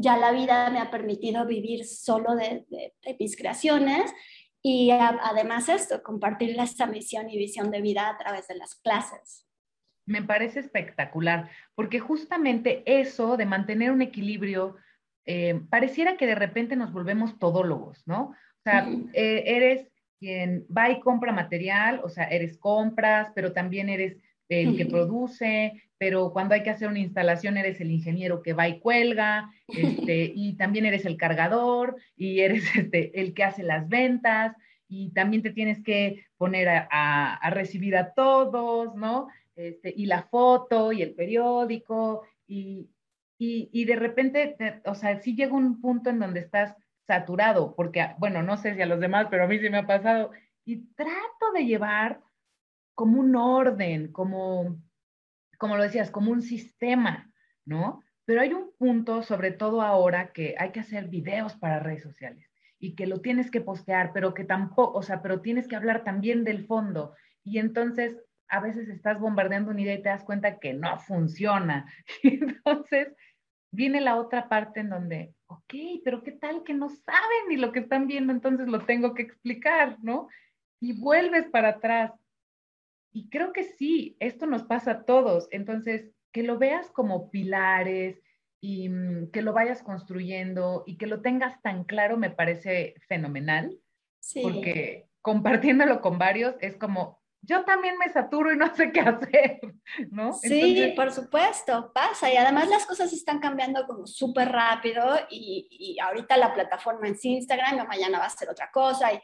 [0.00, 2.66] ya la vida me ha permitido vivir solo de,
[3.18, 4.12] mis creaciones
[4.62, 9.46] y además esto, compartir esta misión y visión de vida a través de las clases.
[10.06, 14.76] Me parece espectacular, porque justamente eso de mantener un equilibrio,
[15.24, 18.30] eh, pareciera que de repente nos volvemos todólogos, ¿no?
[18.30, 23.88] O sea, eh, eres quien va y compra material, o sea, eres compras, pero también
[23.88, 24.18] eres
[24.50, 28.68] el que produce, pero cuando hay que hacer una instalación eres el ingeniero que va
[28.68, 33.88] y cuelga, este, y también eres el cargador, y eres este, el que hace las
[33.88, 34.56] ventas,
[34.88, 39.28] y también te tienes que poner a, a recibir a todos, ¿no?
[39.54, 42.88] Este, y la foto y el periódico, y,
[43.38, 48.42] y, de repente, o sea, sí llega un punto en donde estás saturado, porque, bueno,
[48.42, 50.30] no sé si a los demás, pero a mí sí me ha pasado,
[50.64, 52.20] y trato de llevar
[53.00, 54.78] como un orden, como,
[55.56, 57.32] como lo decías, como un sistema,
[57.64, 58.02] ¿no?
[58.26, 62.52] Pero hay un punto, sobre todo ahora, que hay que hacer videos para redes sociales
[62.78, 66.04] y que lo tienes que postear, pero que tampoco, o sea, pero tienes que hablar
[66.04, 67.14] también del fondo.
[67.42, 71.90] Y entonces a veces estás bombardeando una idea y te das cuenta que no funciona.
[72.22, 73.16] Entonces,
[73.70, 77.72] viene la otra parte en donde, ok, pero ¿qué tal que no saben ni lo
[77.72, 78.30] que están viendo?
[78.34, 80.28] Entonces lo tengo que explicar, ¿no?
[80.80, 82.19] Y vuelves para atrás.
[83.12, 85.48] Y creo que sí, esto nos pasa a todos.
[85.50, 88.22] Entonces, que lo veas como pilares
[88.60, 93.78] y mm, que lo vayas construyendo y que lo tengas tan claro me parece fenomenal.
[94.20, 94.42] Sí.
[94.42, 99.60] Porque compartiéndolo con varios es como, yo también me saturo y no sé qué hacer,
[100.10, 100.32] ¿no?
[100.34, 102.32] Sí, por supuesto, pasa.
[102.32, 107.24] Y además las cosas están cambiando como súper rápido y, y, ahorita la plataforma es
[107.24, 109.12] Instagram, mañana va a ser otra cosa.
[109.12, 109.20] Y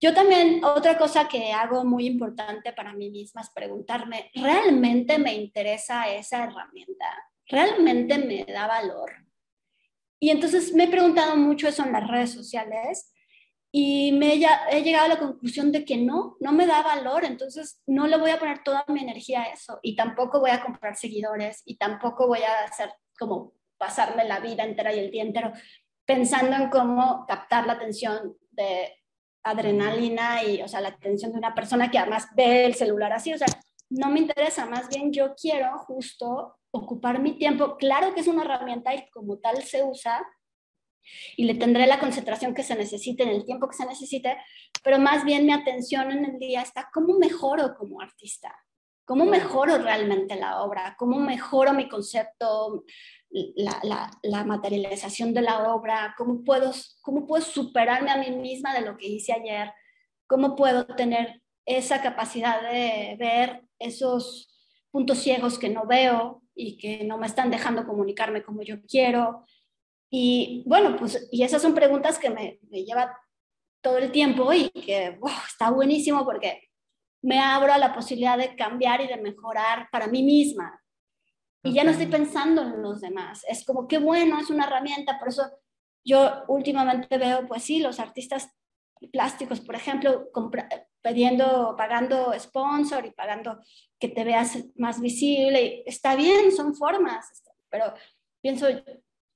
[0.00, 5.34] yo también, otra cosa que hago muy importante para mí misma es preguntarme, ¿realmente me
[5.34, 7.06] interesa esa herramienta?
[7.46, 9.12] ¿Realmente me da valor?
[10.20, 13.12] Y entonces me he preguntado mucho eso en las redes sociales
[13.70, 17.82] y me he, llegado a la conclusión de que no, no me da valor, entonces
[17.86, 20.96] no le voy a poner toda mi energía a eso y tampoco voy a comprar
[20.96, 25.52] seguidores y tampoco voy a hacer como pasarme la vida entera y el día entero
[26.04, 28.92] pensando en cómo captar la atención de
[29.44, 33.32] adrenalina y, o sea, la atención de una persona que además ve el celular así,
[33.32, 33.48] o sea,
[33.90, 37.76] no me interesa, más bien yo quiero justo ocupar mi tiempo.
[37.76, 40.26] Claro que es una herramienta y como tal se usa,
[41.36, 44.36] y le tendré la concentración que se necesite en el tiempo que se necesite,
[44.82, 48.54] pero más bien mi atención en el día está cómo mejoro como artista,
[49.04, 52.84] cómo mejoro realmente la obra, cómo mejoro mi concepto,
[53.56, 56.72] la, materialización de la obra, cómo puedo,
[57.02, 59.72] cómo puedo superarme a mí misma de lo que hice ayer,
[60.26, 64.48] cómo puedo tener esa capacidad de ver esos
[64.90, 69.44] puntos ciegos que no veo y que no me están dejando comunicarme como yo quiero,
[70.16, 73.18] y bueno, pues, y esas son preguntas que me, me lleva
[73.82, 75.18] todo el tiempo y que
[75.48, 76.70] está buenísimo porque
[77.20, 80.80] me abro a la posibilidad de cambiar y de mejorar para mí misma.
[81.64, 83.44] Y ya no estoy pensando en los demás.
[83.48, 85.18] Es como, qué bueno, es una herramienta.
[85.18, 85.50] Por eso
[86.04, 88.50] yo últimamente veo, pues sí, los artistas
[89.10, 90.28] plásticos, por ejemplo,
[91.02, 93.60] pidiendo, pagando sponsor y pagando
[93.98, 95.82] que te veas más visible.
[95.86, 97.94] Está bien, son formas, pero
[98.42, 98.84] pienso, en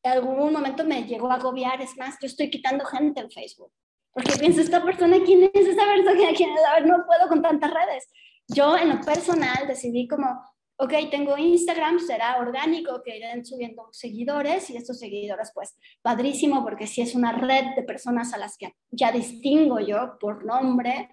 [0.05, 3.73] algún momento me llegó a agobiar, es más, yo estoy quitando gente en Facebook,
[4.13, 6.33] porque pienso, esta persona, ¿quién es esa persona?
[6.37, 6.65] ¿Quién es?
[6.65, 8.09] A ver, no puedo con tantas redes.
[8.47, 10.43] Yo en lo personal decidí como,
[10.81, 16.87] ok, tengo Instagram, será orgánico que irán subiendo seguidores y estos seguidores, pues, padrísimo, porque
[16.87, 21.11] si es una red de personas a las que ya distingo yo por nombre.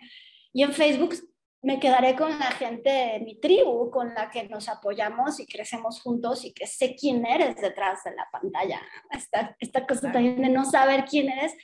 [0.53, 1.15] Y en Facebook
[1.63, 5.99] me quedaré con la gente de mi tribu, con la que nos apoyamos y crecemos
[5.99, 8.79] juntos y que sé quién eres detrás de la pantalla.
[9.09, 11.55] Esta, esta cosa también de no saber quién eres,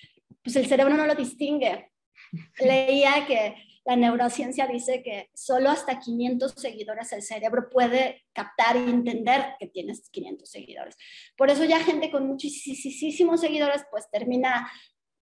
[0.44, 1.92] pues el cerebro no lo distingue.
[2.60, 8.90] Leía que la neurociencia dice que solo hasta 500 seguidores el cerebro puede captar y
[8.90, 10.98] entender que tienes 500 seguidores.
[11.36, 14.72] Por eso ya gente con muchísimos seguidores pues termina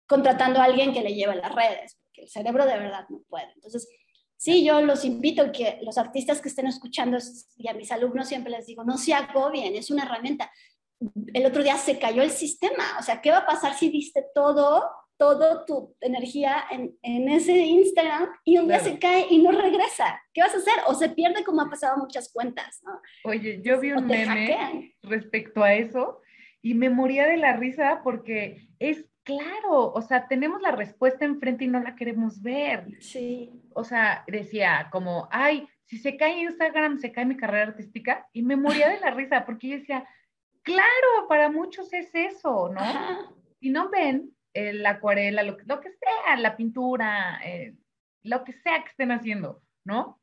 [0.07, 3.51] contratando a alguien que le lleve las redes, porque el cerebro de verdad no puede.
[3.53, 3.87] Entonces,
[4.35, 7.17] sí, yo los invito que los artistas que estén escuchando
[7.55, 10.51] y a mis alumnos siempre les digo, no se agobien, es una herramienta.
[11.33, 14.25] El otro día se cayó el sistema, o sea, ¿qué va a pasar si viste
[14.33, 14.83] todo
[15.19, 20.19] toda tu energía en, en, ese Instagram y un día se cae y no regresa.
[20.33, 20.75] ¿Qué vas a hacer?
[20.87, 23.01] O se pierde como ha pasado muchas cuentas, ¿no?
[23.25, 26.21] Oye, yo vi un meme respecto a eso
[26.61, 31.65] y me moría de la risa porque es claro, o sea, tenemos la respuesta enfrente
[31.65, 32.87] y no la queremos ver.
[33.01, 33.51] Sí.
[33.73, 38.41] O sea, decía como, ay, si se cae Instagram, se cae mi carrera artística y
[38.41, 40.07] me moría de la risa porque yo decía,
[40.63, 42.81] claro, para muchos es eso, ¿no?
[43.59, 44.33] Y no ven
[44.73, 47.75] la acuarela, lo, lo, que sea, la pintura, eh,
[48.23, 50.21] lo que sea que estén haciendo, ¿no?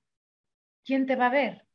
[0.85, 1.67] ¿Quién te va a ver?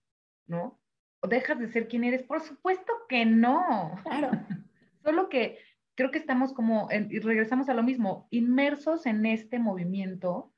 [0.47, 0.79] ¿No?
[1.21, 2.23] ¿O dejas de ser quien eres?
[2.23, 3.99] Por supuesto que no.
[4.03, 4.31] Claro.
[5.03, 5.59] Solo que
[5.95, 10.53] creo que estamos como, y regresamos a lo mismo, inmersos en este movimiento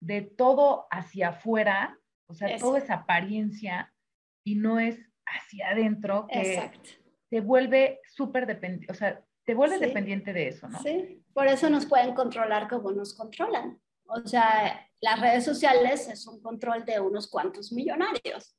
[0.00, 3.92] de todo hacia afuera, o sea, todo es apariencia
[4.44, 6.90] y no es hacia adentro que Exacto.
[7.30, 10.80] te vuelve súper dependiente, o sea, te vuelves dependiente de eso, ¿no?
[10.82, 13.80] Sí, por eso nos pueden controlar como nos controlan.
[14.06, 18.56] O sea, las redes sociales es un control de unos cuantos millonarios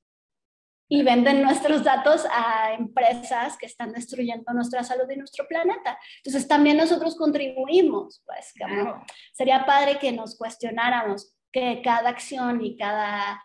[0.90, 5.98] y venden nuestros datos a empresas que están destruyendo nuestra salud y nuestro planeta.
[6.18, 12.78] Entonces también nosotros contribuimos, pues como sería padre que nos cuestionáramos que cada acción y
[12.78, 13.44] cada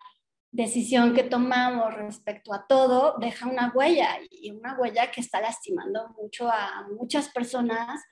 [0.51, 6.09] decisión que tomamos respecto a todo deja una huella y una huella que está lastimando
[6.21, 8.03] mucho a muchas personas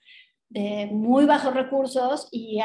[0.49, 2.61] de muy bajos recursos y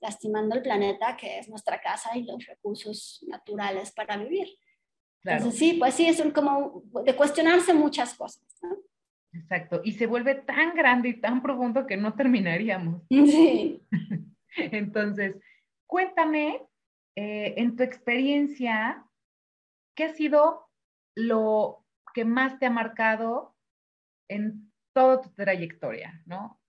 [0.00, 4.48] lastimando el planeta que es nuestra casa y los recursos naturales para vivir.
[5.22, 8.42] Entonces sí, pues sí, es como de cuestionarse muchas cosas.
[9.32, 13.02] Exacto, y se vuelve tan grande y tan profundo que no terminaríamos.
[13.08, 13.82] Sí.
[14.56, 15.36] Entonces,
[15.86, 16.62] cuéntame
[17.16, 19.04] eh, en tu experiencia,
[19.96, 20.68] ¿qué ha sido
[21.16, 21.84] lo
[22.14, 23.56] que más te ha marcado
[24.28, 26.60] en toda tu trayectoria, no?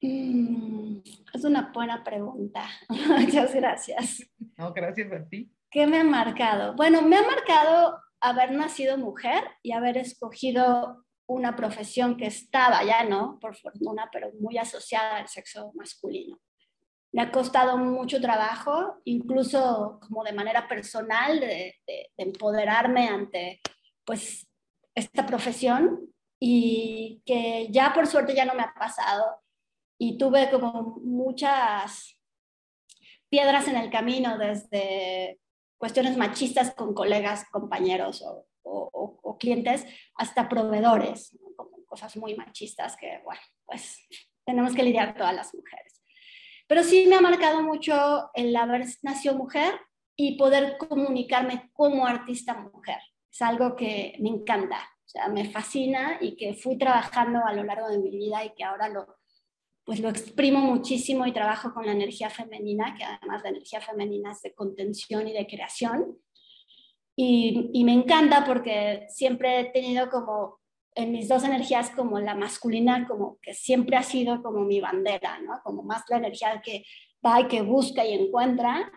[0.00, 0.98] Mm,
[1.32, 2.64] es una buena pregunta.
[2.88, 4.30] Muchas gracias.
[4.56, 5.52] No, gracias a ti.
[5.70, 6.74] ¿Qué me ha marcado?
[6.74, 13.04] Bueno, me ha marcado haber nacido mujer y haber escogido una profesión que estaba ya,
[13.04, 13.38] ¿no?
[13.38, 16.38] Por fortuna, pero muy asociada al sexo masculino
[17.12, 21.74] me ha costado mucho trabajo, incluso como de manera personal, de,
[22.16, 23.60] empoderarme ante
[24.04, 24.46] pues
[24.94, 29.40] esta profesión y que ya por suerte ya no me ha pasado
[29.98, 32.16] y tuve como muchas
[33.28, 35.40] piedras en el camino desde
[35.78, 38.44] cuestiones machistas con colegas, compañeros o,
[39.40, 39.86] clientes
[40.16, 41.38] hasta proveedores,
[41.86, 44.00] cosas muy machistas que, bueno, pues
[44.44, 45.87] tenemos que lidiar todas las mujeres.
[46.68, 49.72] Pero sí me ha marcado mucho el haber nacido mujer
[50.14, 52.98] y poder comunicarme como artista mujer.
[53.32, 57.64] Es algo que me encanta, o sea, me fascina y que fui trabajando a lo
[57.64, 59.18] largo de mi vida y que ahora lo,
[59.84, 64.32] pues lo exprimo muchísimo y trabajo con la energía femenina, que además la energía femenina
[64.32, 66.18] es de contención y de creación.
[67.16, 70.57] Y, y me encanta porque siempre he tenido como
[70.98, 75.38] en mis dos energías como la masculina, como que siempre ha sido como mi bandera,
[75.38, 75.60] ¿no?
[75.62, 76.84] Como más la energía que
[77.24, 78.90] va y que busca y encuentra.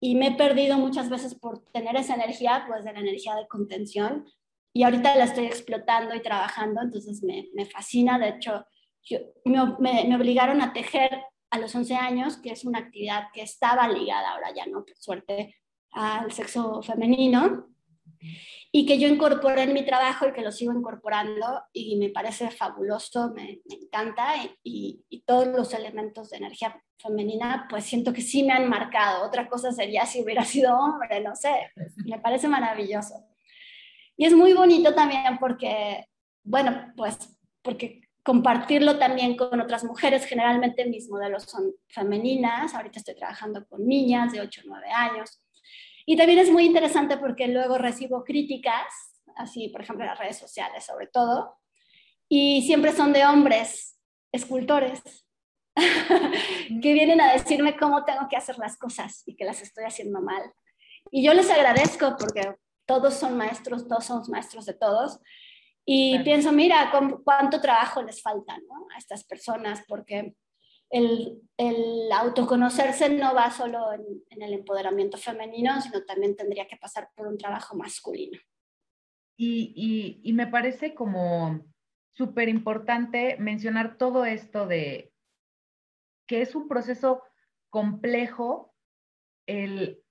[0.00, 3.46] Y me he perdido muchas veces por tener esa energía, pues de la energía de
[3.46, 4.26] contención.
[4.72, 8.18] Y ahorita la estoy explotando y trabajando, entonces me, me fascina.
[8.18, 8.66] De hecho,
[9.04, 13.42] yo, me, me, obligaron a tejer a los 11 años, que es una actividad que
[13.42, 15.54] estaba ligada, ahora ya no, por suerte,
[15.92, 17.68] al sexo femenino
[18.70, 22.50] y que yo incorporé en mi trabajo y que lo sigo incorporando y me parece
[22.50, 28.42] fabuloso, me, encanta y, y, todos los elementos de energía femenina pues siento que sí
[28.42, 29.26] me han marcado.
[29.26, 31.70] Otra cosa sería si hubiera sido hombre, no sé,
[32.04, 33.14] me parece maravilloso.
[34.16, 36.06] Y es muy bonito también porque,
[36.42, 37.16] bueno, pues
[37.62, 43.86] porque compartirlo también con otras mujeres, generalmente mis modelos son femeninas, ahorita estoy trabajando con
[43.86, 45.40] niñas de 8 o 9 años
[46.10, 48.86] y también es muy interesante porque luego recibo críticas,
[49.36, 51.58] así por ejemplo en las redes sociales sobre todo,
[52.30, 54.00] y siempre son de hombres,
[54.32, 55.02] escultores,
[55.76, 60.22] que vienen a decirme cómo tengo que hacer las cosas y que las estoy haciendo
[60.22, 60.50] mal.
[61.10, 62.54] Y yo les agradezco porque
[62.86, 65.20] todos son maestros, todos somos maestros de todos.
[65.84, 66.90] Y pienso, mira,
[67.22, 70.34] cuánto trabajo les falta a estas personas, porque
[70.90, 71.42] el,
[72.12, 77.36] autoconocerse no va solo en, el empoderamiento femenino, sino también tendría que pasar por un
[77.36, 78.38] trabajo masculino.
[79.36, 81.64] Y, me parece como
[82.12, 85.12] súper importante mencionar todo esto de
[86.26, 87.22] que es un proceso
[87.70, 88.74] complejo
[89.46, 90.02] el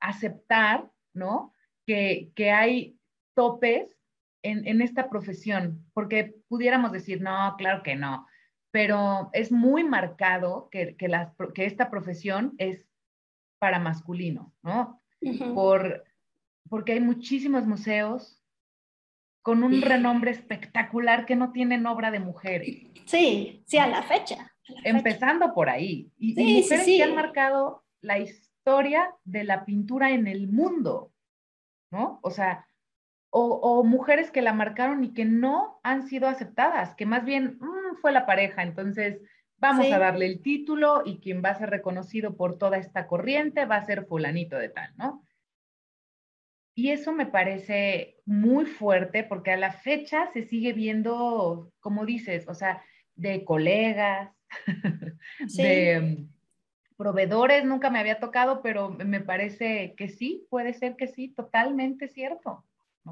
[0.00, 1.52] aceptar, ¿no?
[1.86, 2.98] Que, que hay
[3.34, 3.96] topes
[4.42, 8.26] en, esta profesión, porque pudiéramos decir, no, claro que no,
[8.72, 11.08] pero es muy marcado que, que,
[11.54, 12.88] que esta profesión es
[13.60, 14.98] para masculino, ¿no?
[15.54, 16.02] Por,
[16.68, 18.42] porque hay muchísimos museos
[19.42, 22.90] con un renombre espectacular que no tienen obra de mujeres.
[23.04, 24.52] Sí, sí, a la fecha.
[24.84, 26.10] Empezando por ahí.
[26.18, 31.12] Y, y mujeres que han marcado la historia de la pintura en el mundo,
[31.90, 32.20] ¿no?
[32.22, 32.66] O sea,
[33.34, 37.81] o, mujeres que la marcaron y que no han sido aceptadas, que más bien mm,
[37.96, 39.20] fue la pareja, entonces
[39.58, 43.64] vamos a darle el título y quien va a ser reconocido por toda esta corriente
[43.64, 45.24] va a ser fulanito de tal, ¿no?
[46.74, 52.48] Y eso me parece muy fuerte porque a la fecha se sigue viendo, como dices,
[52.48, 52.82] o sea,
[53.14, 54.34] de colegas,
[55.56, 61.08] de mm, proveedores, nunca me había tocado, pero me parece que sí, puede ser que
[61.08, 62.64] sí, totalmente cierto.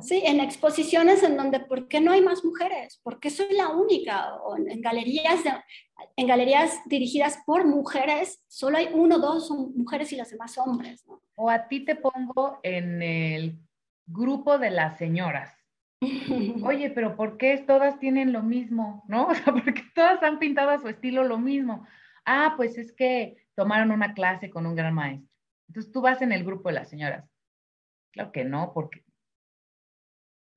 [0.03, 3.01] Sí, en exposiciones en donde, ¿por qué no hay más mujeres?
[3.03, 4.37] ¿Por qué soy la única?
[4.37, 5.41] O en, galerías,
[6.17, 10.57] en galerías dirigidas por mujeres, solo hay uno o dos son mujeres y las demás
[10.59, 11.05] hombres.
[11.35, 13.59] O a ti te pongo en el
[14.07, 15.53] grupo de las señoras.
[16.65, 19.03] Oye, pero ¿por qué todas tienen lo mismo?
[19.09, 19.27] ¿No?
[19.29, 21.85] O sea, ¿por qué todas han pintado a su estilo lo mismo?
[22.25, 25.29] Ah, pues es que tomaron una clase con un gran maestro.
[25.69, 27.29] Entonces tú vas en el grupo de las señoras.
[28.13, 29.05] Claro que no, porque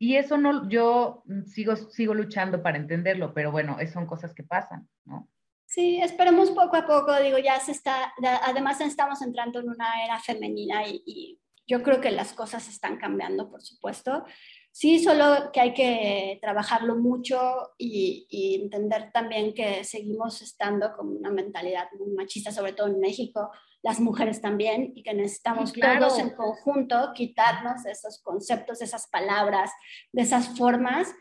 [0.03, 4.89] y eso no, yo sigo, sigo luchando para entenderlo, pero bueno, son cosas que pasan,
[5.05, 5.29] ¿no?
[5.65, 10.19] Sí, esperemos poco a poco, digo, ya se está, además estamos entrando en una era
[10.19, 14.25] femenina y, y yo creo que las cosas están cambiando, por supuesto.
[14.73, 21.15] Sí, solo que hay que trabajarlo mucho y, y, entender también que seguimos estando con
[21.15, 23.51] una mentalidad muy machista, sobre todo en México,
[23.83, 29.71] las mujeres también y que necesitamos todos en conjunto quitarnos esos conceptos, esas palabras,
[30.13, 31.13] de esas formas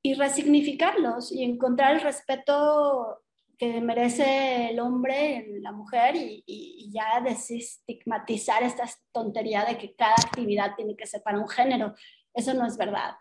[0.00, 3.20] y resignificarlos y encontrar el respeto
[3.58, 9.94] que merece el hombre en la mujer y, y, ya desestigmatizar esta tontería de que
[9.94, 11.94] cada actividad tiene que ser para un género.
[12.32, 13.14] Eso no es verdad.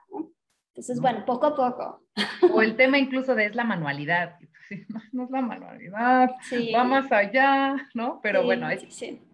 [0.74, 2.04] Entonces, bueno, poco a poco.
[2.52, 4.40] O el tema incluso de es la manualidad.
[5.12, 6.32] no, es la manualidad,
[6.74, 8.20] va más allá, ¿no?
[8.24, 8.84] Pero bueno, es,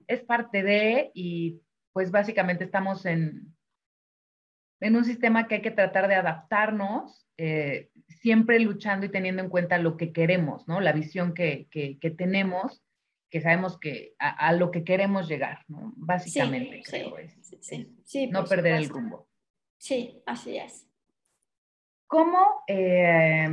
[0.08, 1.62] es parte de y
[1.94, 3.56] pues básicamente estamos en,
[4.82, 9.50] en un sistema que hay que tratar de adaptarnos, eh, siempre luchando y teniendo en
[9.50, 10.82] cuenta lo que queremos, ¿no?
[10.82, 12.84] La visión que, que, tenemos,
[13.30, 15.94] que sabemos que a, lo que queremos llegar, ¿no?
[15.96, 17.40] Básicamente, creo es,
[18.30, 19.30] no perder el rumbo.
[19.78, 20.89] Sí, así es.
[22.10, 23.48] ¿Cómo eh,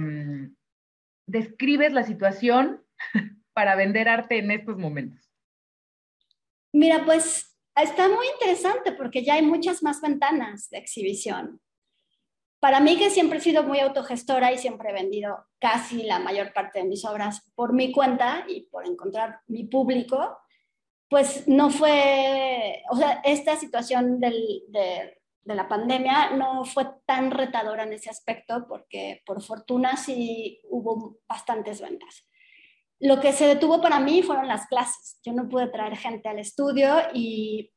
[1.26, 2.82] describes la situación
[3.52, 5.30] para vender arte en estos momentos?
[6.72, 11.60] Mira, pues está muy interesante porque ya hay muchas más ventanas de exhibición.
[12.58, 16.54] Para mí, que siempre he sido muy autogestora y siempre he vendido casi la mayor
[16.54, 20.38] parte de mis obras por mi cuenta y por encontrar mi público,
[21.10, 27.30] pues no fue, o sea, esta situación del, de de la pandemia no fue tan
[27.30, 32.28] retadora en ese aspecto porque por fortuna sí hubo bastantes ventas.
[32.98, 35.20] Lo que se detuvo para mí fueron las clases.
[35.24, 37.72] Yo no pude traer gente al estudio y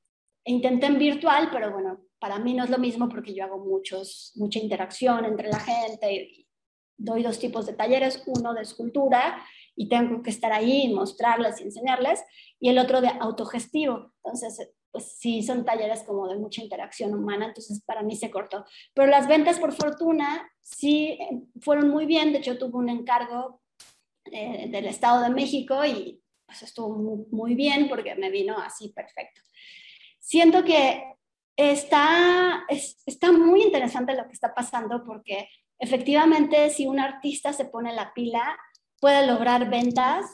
[0.46, 4.32] intenté en virtual, pero bueno, para mí no es lo mismo porque yo hago muchos,
[4.36, 6.48] mucha interacción entre la gente.
[6.98, 9.46] Doy dos tipos de talleres, uno de escultura
[9.76, 12.22] y tengo que estar ahí y mostrarles y enseñarles,
[12.60, 14.12] y el otro de autogestivo.
[14.24, 18.66] Entonces, pues sí son talleres como de mucha interacción humana, entonces para mí se cortó.
[18.94, 23.62] Pero las ventas, por fortuna, sí eh, fueron muy bien, de hecho tuve un encargo
[24.26, 29.42] eh, del Estado de México y pues estuvo muy, bien porque me vino así perfecto.
[30.20, 31.04] Siento que
[31.56, 37.94] está, está muy interesante lo que está pasando porque efectivamente si un artista se pone
[37.94, 38.58] la pila,
[39.00, 40.26] puede lograr ventas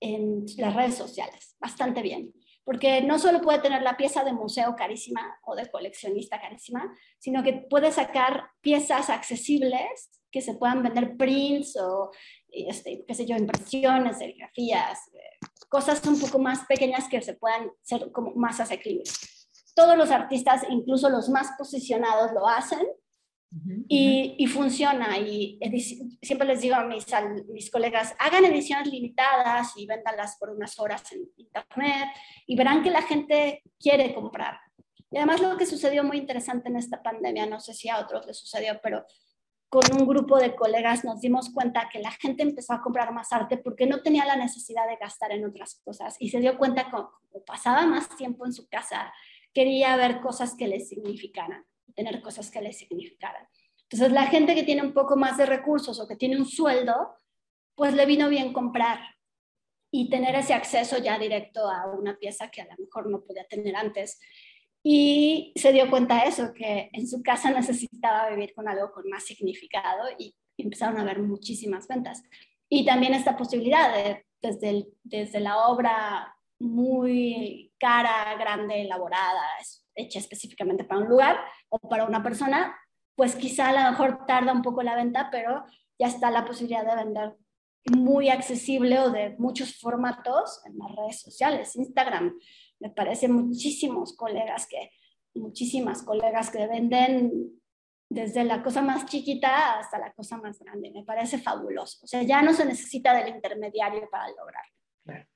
[0.00, 2.32] en las redes sociales, bastante bien.
[2.70, 7.42] Porque no solo puede tener la pieza de museo carísima o de coleccionista carísima, sino
[7.42, 12.12] que puede sacar piezas accesibles que se puedan vender prints o,
[12.48, 17.72] este, qué sé yo, impresiones, serigrafías, eh, cosas un poco más pequeñas que se puedan
[17.82, 19.40] ser como más asequibles
[19.74, 22.86] todos los artistas, incluso los más posicionados, lo hacen
[23.88, 25.18] y, funciona.
[25.18, 25.58] Y
[26.22, 27.06] siempre les digo a mis,
[27.48, 32.08] mis colegas, hagan ediciones limitadas y véndalas por unas horas en internet
[32.46, 34.58] y verán que la gente quiere comprar.
[35.10, 38.26] Y además lo que sucedió muy interesante en esta pandemia, no sé si a otros
[38.26, 39.04] les sucedió, pero
[39.70, 43.32] con un grupo de colegas nos dimos cuenta que la gente empezó a comprar más
[43.32, 46.84] arte porque no tenía la necesidad de gastar en otras cosas y se dio cuenta
[46.84, 47.12] que como
[47.46, 49.12] pasaba más tiempo en su casa
[49.54, 53.46] quería ver cosas que le significaran, tener cosas que le significaran.
[53.82, 57.14] Entonces, la gente que tiene un poco más de recursos o que tiene un sueldo,
[57.74, 59.00] pues le vino bien comprar
[59.90, 63.44] y tener ese acceso ya directo a una pieza que a lo mejor no podía
[63.46, 64.20] tener antes.
[64.82, 69.08] Y se dio cuenta de eso, que en su casa necesitaba vivir con algo con
[69.08, 72.22] más significado y empezaron a haber muchísimas ventas.
[72.68, 79.42] Y también esta posibilidad de, desde, desde la obra muy cara, grande, elaborada,
[79.94, 81.38] hecha específicamente para un lugar
[81.68, 82.76] o para una persona,
[83.14, 85.64] pues quizá a lo mejor tarda un poco la venta, pero
[85.98, 87.36] ya está la posibilidad de vender
[87.96, 92.38] muy accesible o de muchos formatos en las redes sociales, Instagram.
[92.78, 94.90] Me parece muchísimos colegas que,
[95.34, 97.60] muchísimas colegas que venden
[98.08, 100.90] desde la cosa más chiquita hasta la cosa más grande.
[100.90, 102.04] Me parece fabuloso.
[102.04, 105.30] O sea, ya no se necesita del intermediario para lograrlo.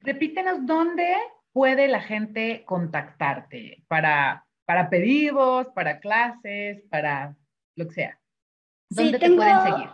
[0.00, 1.16] Repítenos dónde
[1.56, 7.34] puede la gente contactarte para, para pedidos, para clases, para
[7.76, 8.20] lo que sea.
[8.90, 9.88] ¿Dónde te pueden seguir?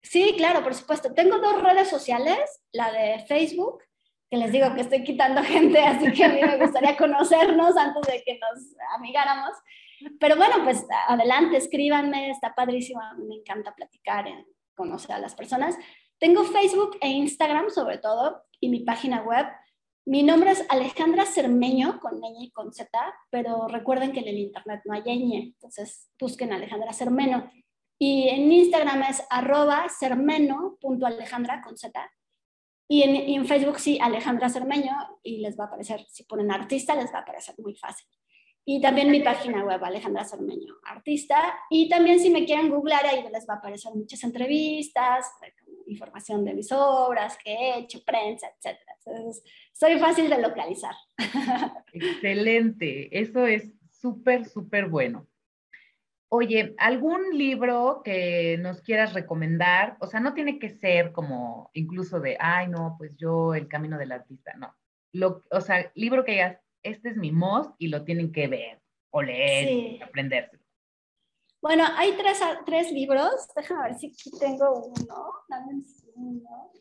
[0.00, 1.12] Sí, claro, por supuesto.
[1.14, 2.38] Tengo dos redes sociales,
[2.70, 3.82] la de Facebook,
[4.30, 8.02] que les digo que estoy quitando gente, así que a mí me gustaría conocernos antes
[8.06, 9.56] de que nos amigáramos.
[10.20, 14.24] Pero bueno, pues adelante, escríbanme, está padrísimo, me encanta platicar,
[14.76, 15.76] conocer a las personas.
[16.20, 19.48] Tengo Facebook e Instagram sobre todo, y mi página web.
[20.08, 22.88] Mi nombre es Alejandra Cermeño, con ñ y con z,
[23.28, 27.50] pero recuerden que en el internet no hay ñ, entonces busquen Alejandra Cermeno.
[27.98, 32.10] Y en Instagram es arroba cermeno.alejandra con z.
[32.88, 36.50] Y en, y en, Facebook sí, Alejandra Cermeño, y les va a aparecer, si ponen
[36.52, 38.08] artista, les va a aparecer muy fácil.
[38.64, 41.54] Y también mi página web, Alejandra Cermeño, artista.
[41.68, 45.26] Y también si me quieren googlear, ahí les va a aparecer muchas entrevistas,
[45.88, 48.78] información de mis obras que he hecho, prensa, etc.
[49.04, 50.94] Entonces, soy fácil de localizar.
[51.92, 55.26] Excelente, eso es súper, súper bueno.
[56.30, 59.96] Oye, ¿algún libro que nos quieras recomendar?
[60.00, 63.96] O sea, no tiene que ser como incluso de, ay, no, pues yo, el camino
[63.96, 64.74] del artista, no.
[65.12, 68.80] Lo, o sea, libro que digas, este es mi most y lo tienen que ver
[69.10, 70.57] o leer, y aprenderse.
[71.60, 73.48] Bueno, hay tres, tres libros.
[73.54, 75.32] Déjame ver si aquí tengo uno.
[75.48, 76.72] Dame un segundo.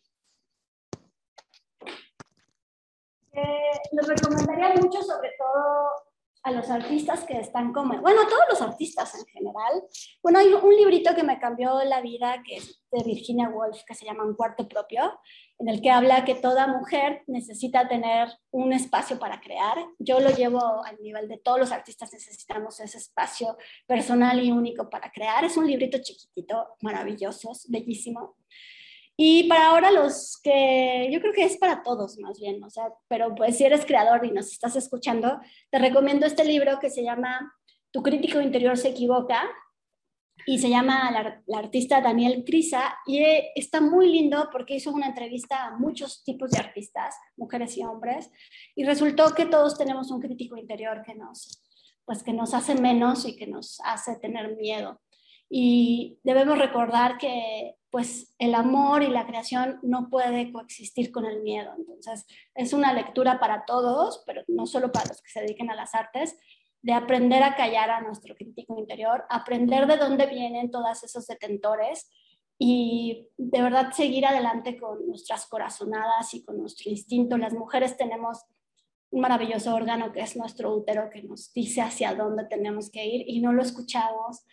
[3.32, 6.07] Eh, los recomendaría mucho, sobre todo
[6.44, 9.84] a los artistas que están como, bueno, todos los artistas en general.
[10.22, 13.96] Bueno, hay un librito que me cambió la vida, que es de Virginia Woolf, que
[13.96, 15.20] se llama Un cuarto propio,
[15.60, 19.78] en el que habla que toda mujer necesita tener un espacio para crear.
[20.00, 24.90] Yo lo llevo al nivel de todos los artistas necesitamos ese espacio personal y único
[24.90, 25.44] para crear.
[25.44, 28.36] Es un librito chiquitito, maravilloso, bellísimo.
[29.18, 32.86] Y para ahora los que yo creo que es para todos más bien, o sea,
[33.08, 35.40] pero pues si eres creador y nos estás escuchando,
[35.72, 37.52] te recomiendo este libro que se llama
[37.92, 39.44] Tu crítico interior se equivoca,
[40.50, 45.08] y se llama la, artista Daniel Crisa y eh, está muy lindo porque hizo una
[45.08, 48.32] entrevista a muchos tipos de artistas, mujeres y hombres,
[48.74, 51.62] y resultó que todos tenemos un crítico interior que nos,
[52.06, 55.02] pues que nos hace menos y que nos hace tener miedo.
[55.50, 61.42] Y debemos recordar que pues el amor y la creación no puede coexistir con el
[61.42, 61.72] miedo.
[61.78, 65.76] Entonces, es una lectura para todos, pero no solo para los que se dediquen a
[65.76, 66.38] las artes,
[66.82, 72.10] de aprender a callar a nuestro crítico interior, aprender de dónde vienen todos esos detentores
[72.60, 77.38] y de verdad seguir adelante con nuestras corazonadas y con nuestro instinto.
[77.38, 78.44] Las mujeres tenemos
[79.10, 83.24] un maravilloso órgano que es nuestro útero que nos dice hacia dónde tenemos que ir
[83.28, 84.46] y no lo escuchamos.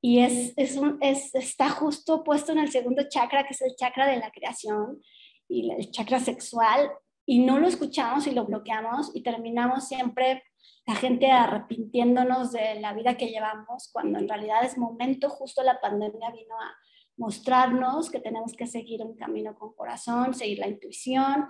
[0.00, 3.76] Y es, es, un, es, está justo puesto en el segundo chakra, que es el
[3.76, 5.02] chakra de la creación
[5.48, 6.90] y el chakra sexual,
[7.26, 10.42] y no lo escuchamos y lo bloqueamos y terminamos siempre
[10.86, 15.80] la gente arrepintiéndonos de la vida que llevamos, cuando en realidad es momento, justo la
[15.80, 16.74] pandemia vino a
[17.16, 21.48] mostrarnos que tenemos que seguir un camino con corazón, seguir la intuición,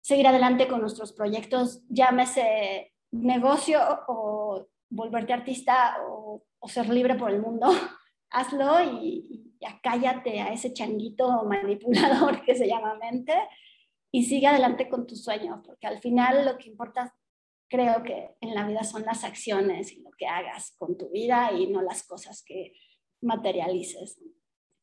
[0.00, 7.40] seguir adelante con nuestros proyectos, llámese negocio o volverte artista o, ser libre por el
[7.40, 7.68] mundo,
[8.30, 13.34] hazlo y, ya cállate a ese changuito manipulador que se llama mente
[14.12, 17.14] y sigue adelante con tus sueños, porque al final lo que importa
[17.68, 21.52] creo que en la vida son las acciones y lo que hagas con tu vida
[21.52, 22.72] y no las cosas que
[23.20, 24.18] materialices.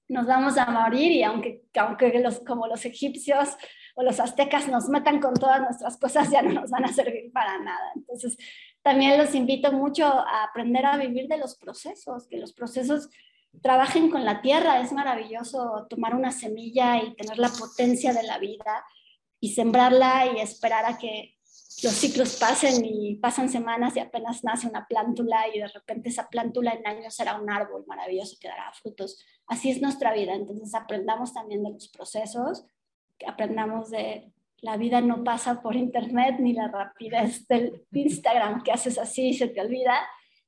[0.08, 3.58] Nos vamos a morir y aunque, aunque los, como los egipcios
[3.96, 7.32] o los aztecas nos metan con todas nuestras cosas, ya no nos van a servir
[7.32, 7.92] para nada.
[7.96, 8.38] Entonces,
[8.86, 13.10] también los invito mucho a aprender a vivir de los procesos, que los procesos
[13.64, 14.80] trabajen con la tierra.
[14.80, 18.86] Es maravilloso tomar una semilla y tener la potencia de la vida
[19.40, 21.36] y sembrarla y esperar a que
[21.82, 26.30] los ciclos pasen y pasan semanas y apenas nace una plántula y de repente esa
[26.30, 29.20] plántula en años será un árbol maravilloso que dará frutos.
[29.48, 30.36] Así es nuestra vida.
[30.36, 32.68] Entonces aprendamos también de los procesos
[33.26, 34.32] aprendamos de
[34.62, 39.34] la vida no pasa por internet ni la rapidez del Instagram que haces así y
[39.34, 40.00] se te olvida,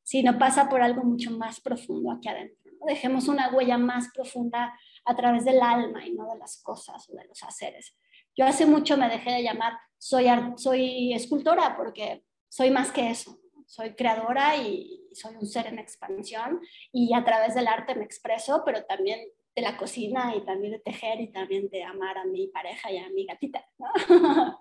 [0.03, 2.71] sino pasa por algo mucho más profundo aquí adentro.
[2.85, 4.73] Dejemos una huella más profunda
[5.05, 7.95] a través del alma y no de las cosas o de los haceres.
[8.35, 10.27] Yo hace mucho me dejé de llamar soy,
[10.57, 13.39] soy escultora porque soy más que eso.
[13.65, 16.61] Soy creadora y soy un ser en expansión
[16.93, 19.19] y a través del arte me expreso, pero también
[19.57, 22.99] de la cocina y también de tejer y también de amar a mi pareja y
[22.99, 23.65] a mi gatita,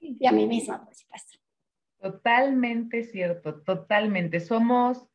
[0.00, 1.38] y a mí misma, por supuesto.
[2.00, 4.40] Totalmente cierto, totalmente.
[4.40, 5.06] Somos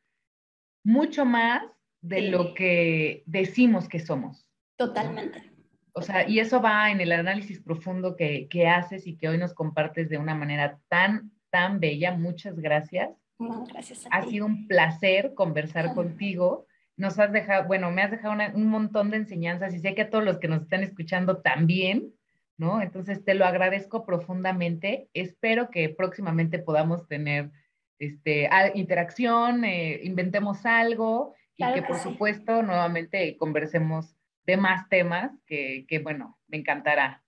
[0.84, 1.64] mucho más
[2.02, 4.48] de lo que decimos que somos.
[4.78, 5.52] Totalmente.
[5.94, 9.40] O sea, y eso va en el análisis profundo que, que haces y que hoy
[9.40, 12.12] nos compartes de una manera tan, tan bella.
[12.12, 13.10] Muchas gracias.
[13.40, 14.06] gracias.
[14.12, 19.10] ha sido un placer conversar contigo nos has dejado, bueno, me has dejado un montón
[19.10, 22.14] de enseñanzas y sé que a todos los que nos están escuchando también,
[22.58, 22.82] ¿no?
[22.82, 25.10] Entonces te lo agradezco profundamente.
[25.14, 27.52] Espero que próximamente podamos tener
[28.00, 34.16] este, interacción, eh, inventemos algo y que, por supuesto nuevamente conversemos
[34.46, 37.23] de más temas que, que, bueno, me encantará.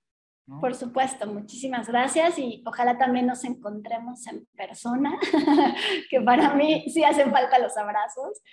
[0.47, 5.17] Por supuesto, muchísimas gracias y ojalá también nos encontremos en persona,
[6.11, 8.43] que para mí sí hacen falta los abrazos.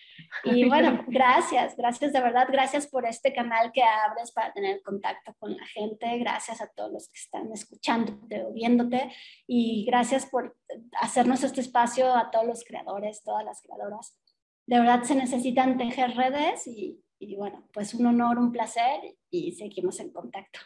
[0.44, 5.34] Y bueno, gracias, gracias de verdad, gracias por este canal que abres para tener contacto
[5.38, 9.12] con la gente, gracias a todos los que están escuchándote o viéndote
[9.46, 10.56] y gracias por
[10.98, 14.18] hacernos este espacio a todos los creadores, todas las creadoras.
[14.66, 19.52] De verdad se necesitan tejer redes y, y bueno, pues un honor, un placer y
[19.52, 20.58] seguimos en contacto.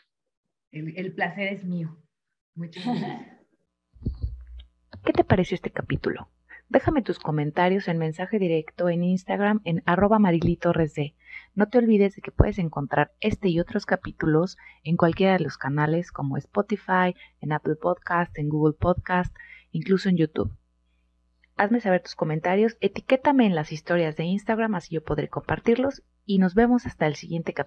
[0.77, 1.97] El, placer es mío.
[2.55, 3.39] Muchas gracias.
[5.07, 6.29] ¿Qué te pareció este capítulo?
[6.69, 11.15] Déjame tus comentarios en mensaje directo en Instagram en arroba marilitorresd.
[11.55, 15.57] No te olvides de que puedes encontrar este y otros capítulos en cualquiera de los
[15.57, 19.35] canales como Spotify, en Apple Podcast, en Google Podcast,
[19.71, 20.55] incluso en YouTube.
[21.57, 26.39] Hazme saber tus comentarios, etiquétame en las historias de Instagram así yo podré compartirlos y
[26.39, 27.65] nos vemos hasta el siguiente capítulo.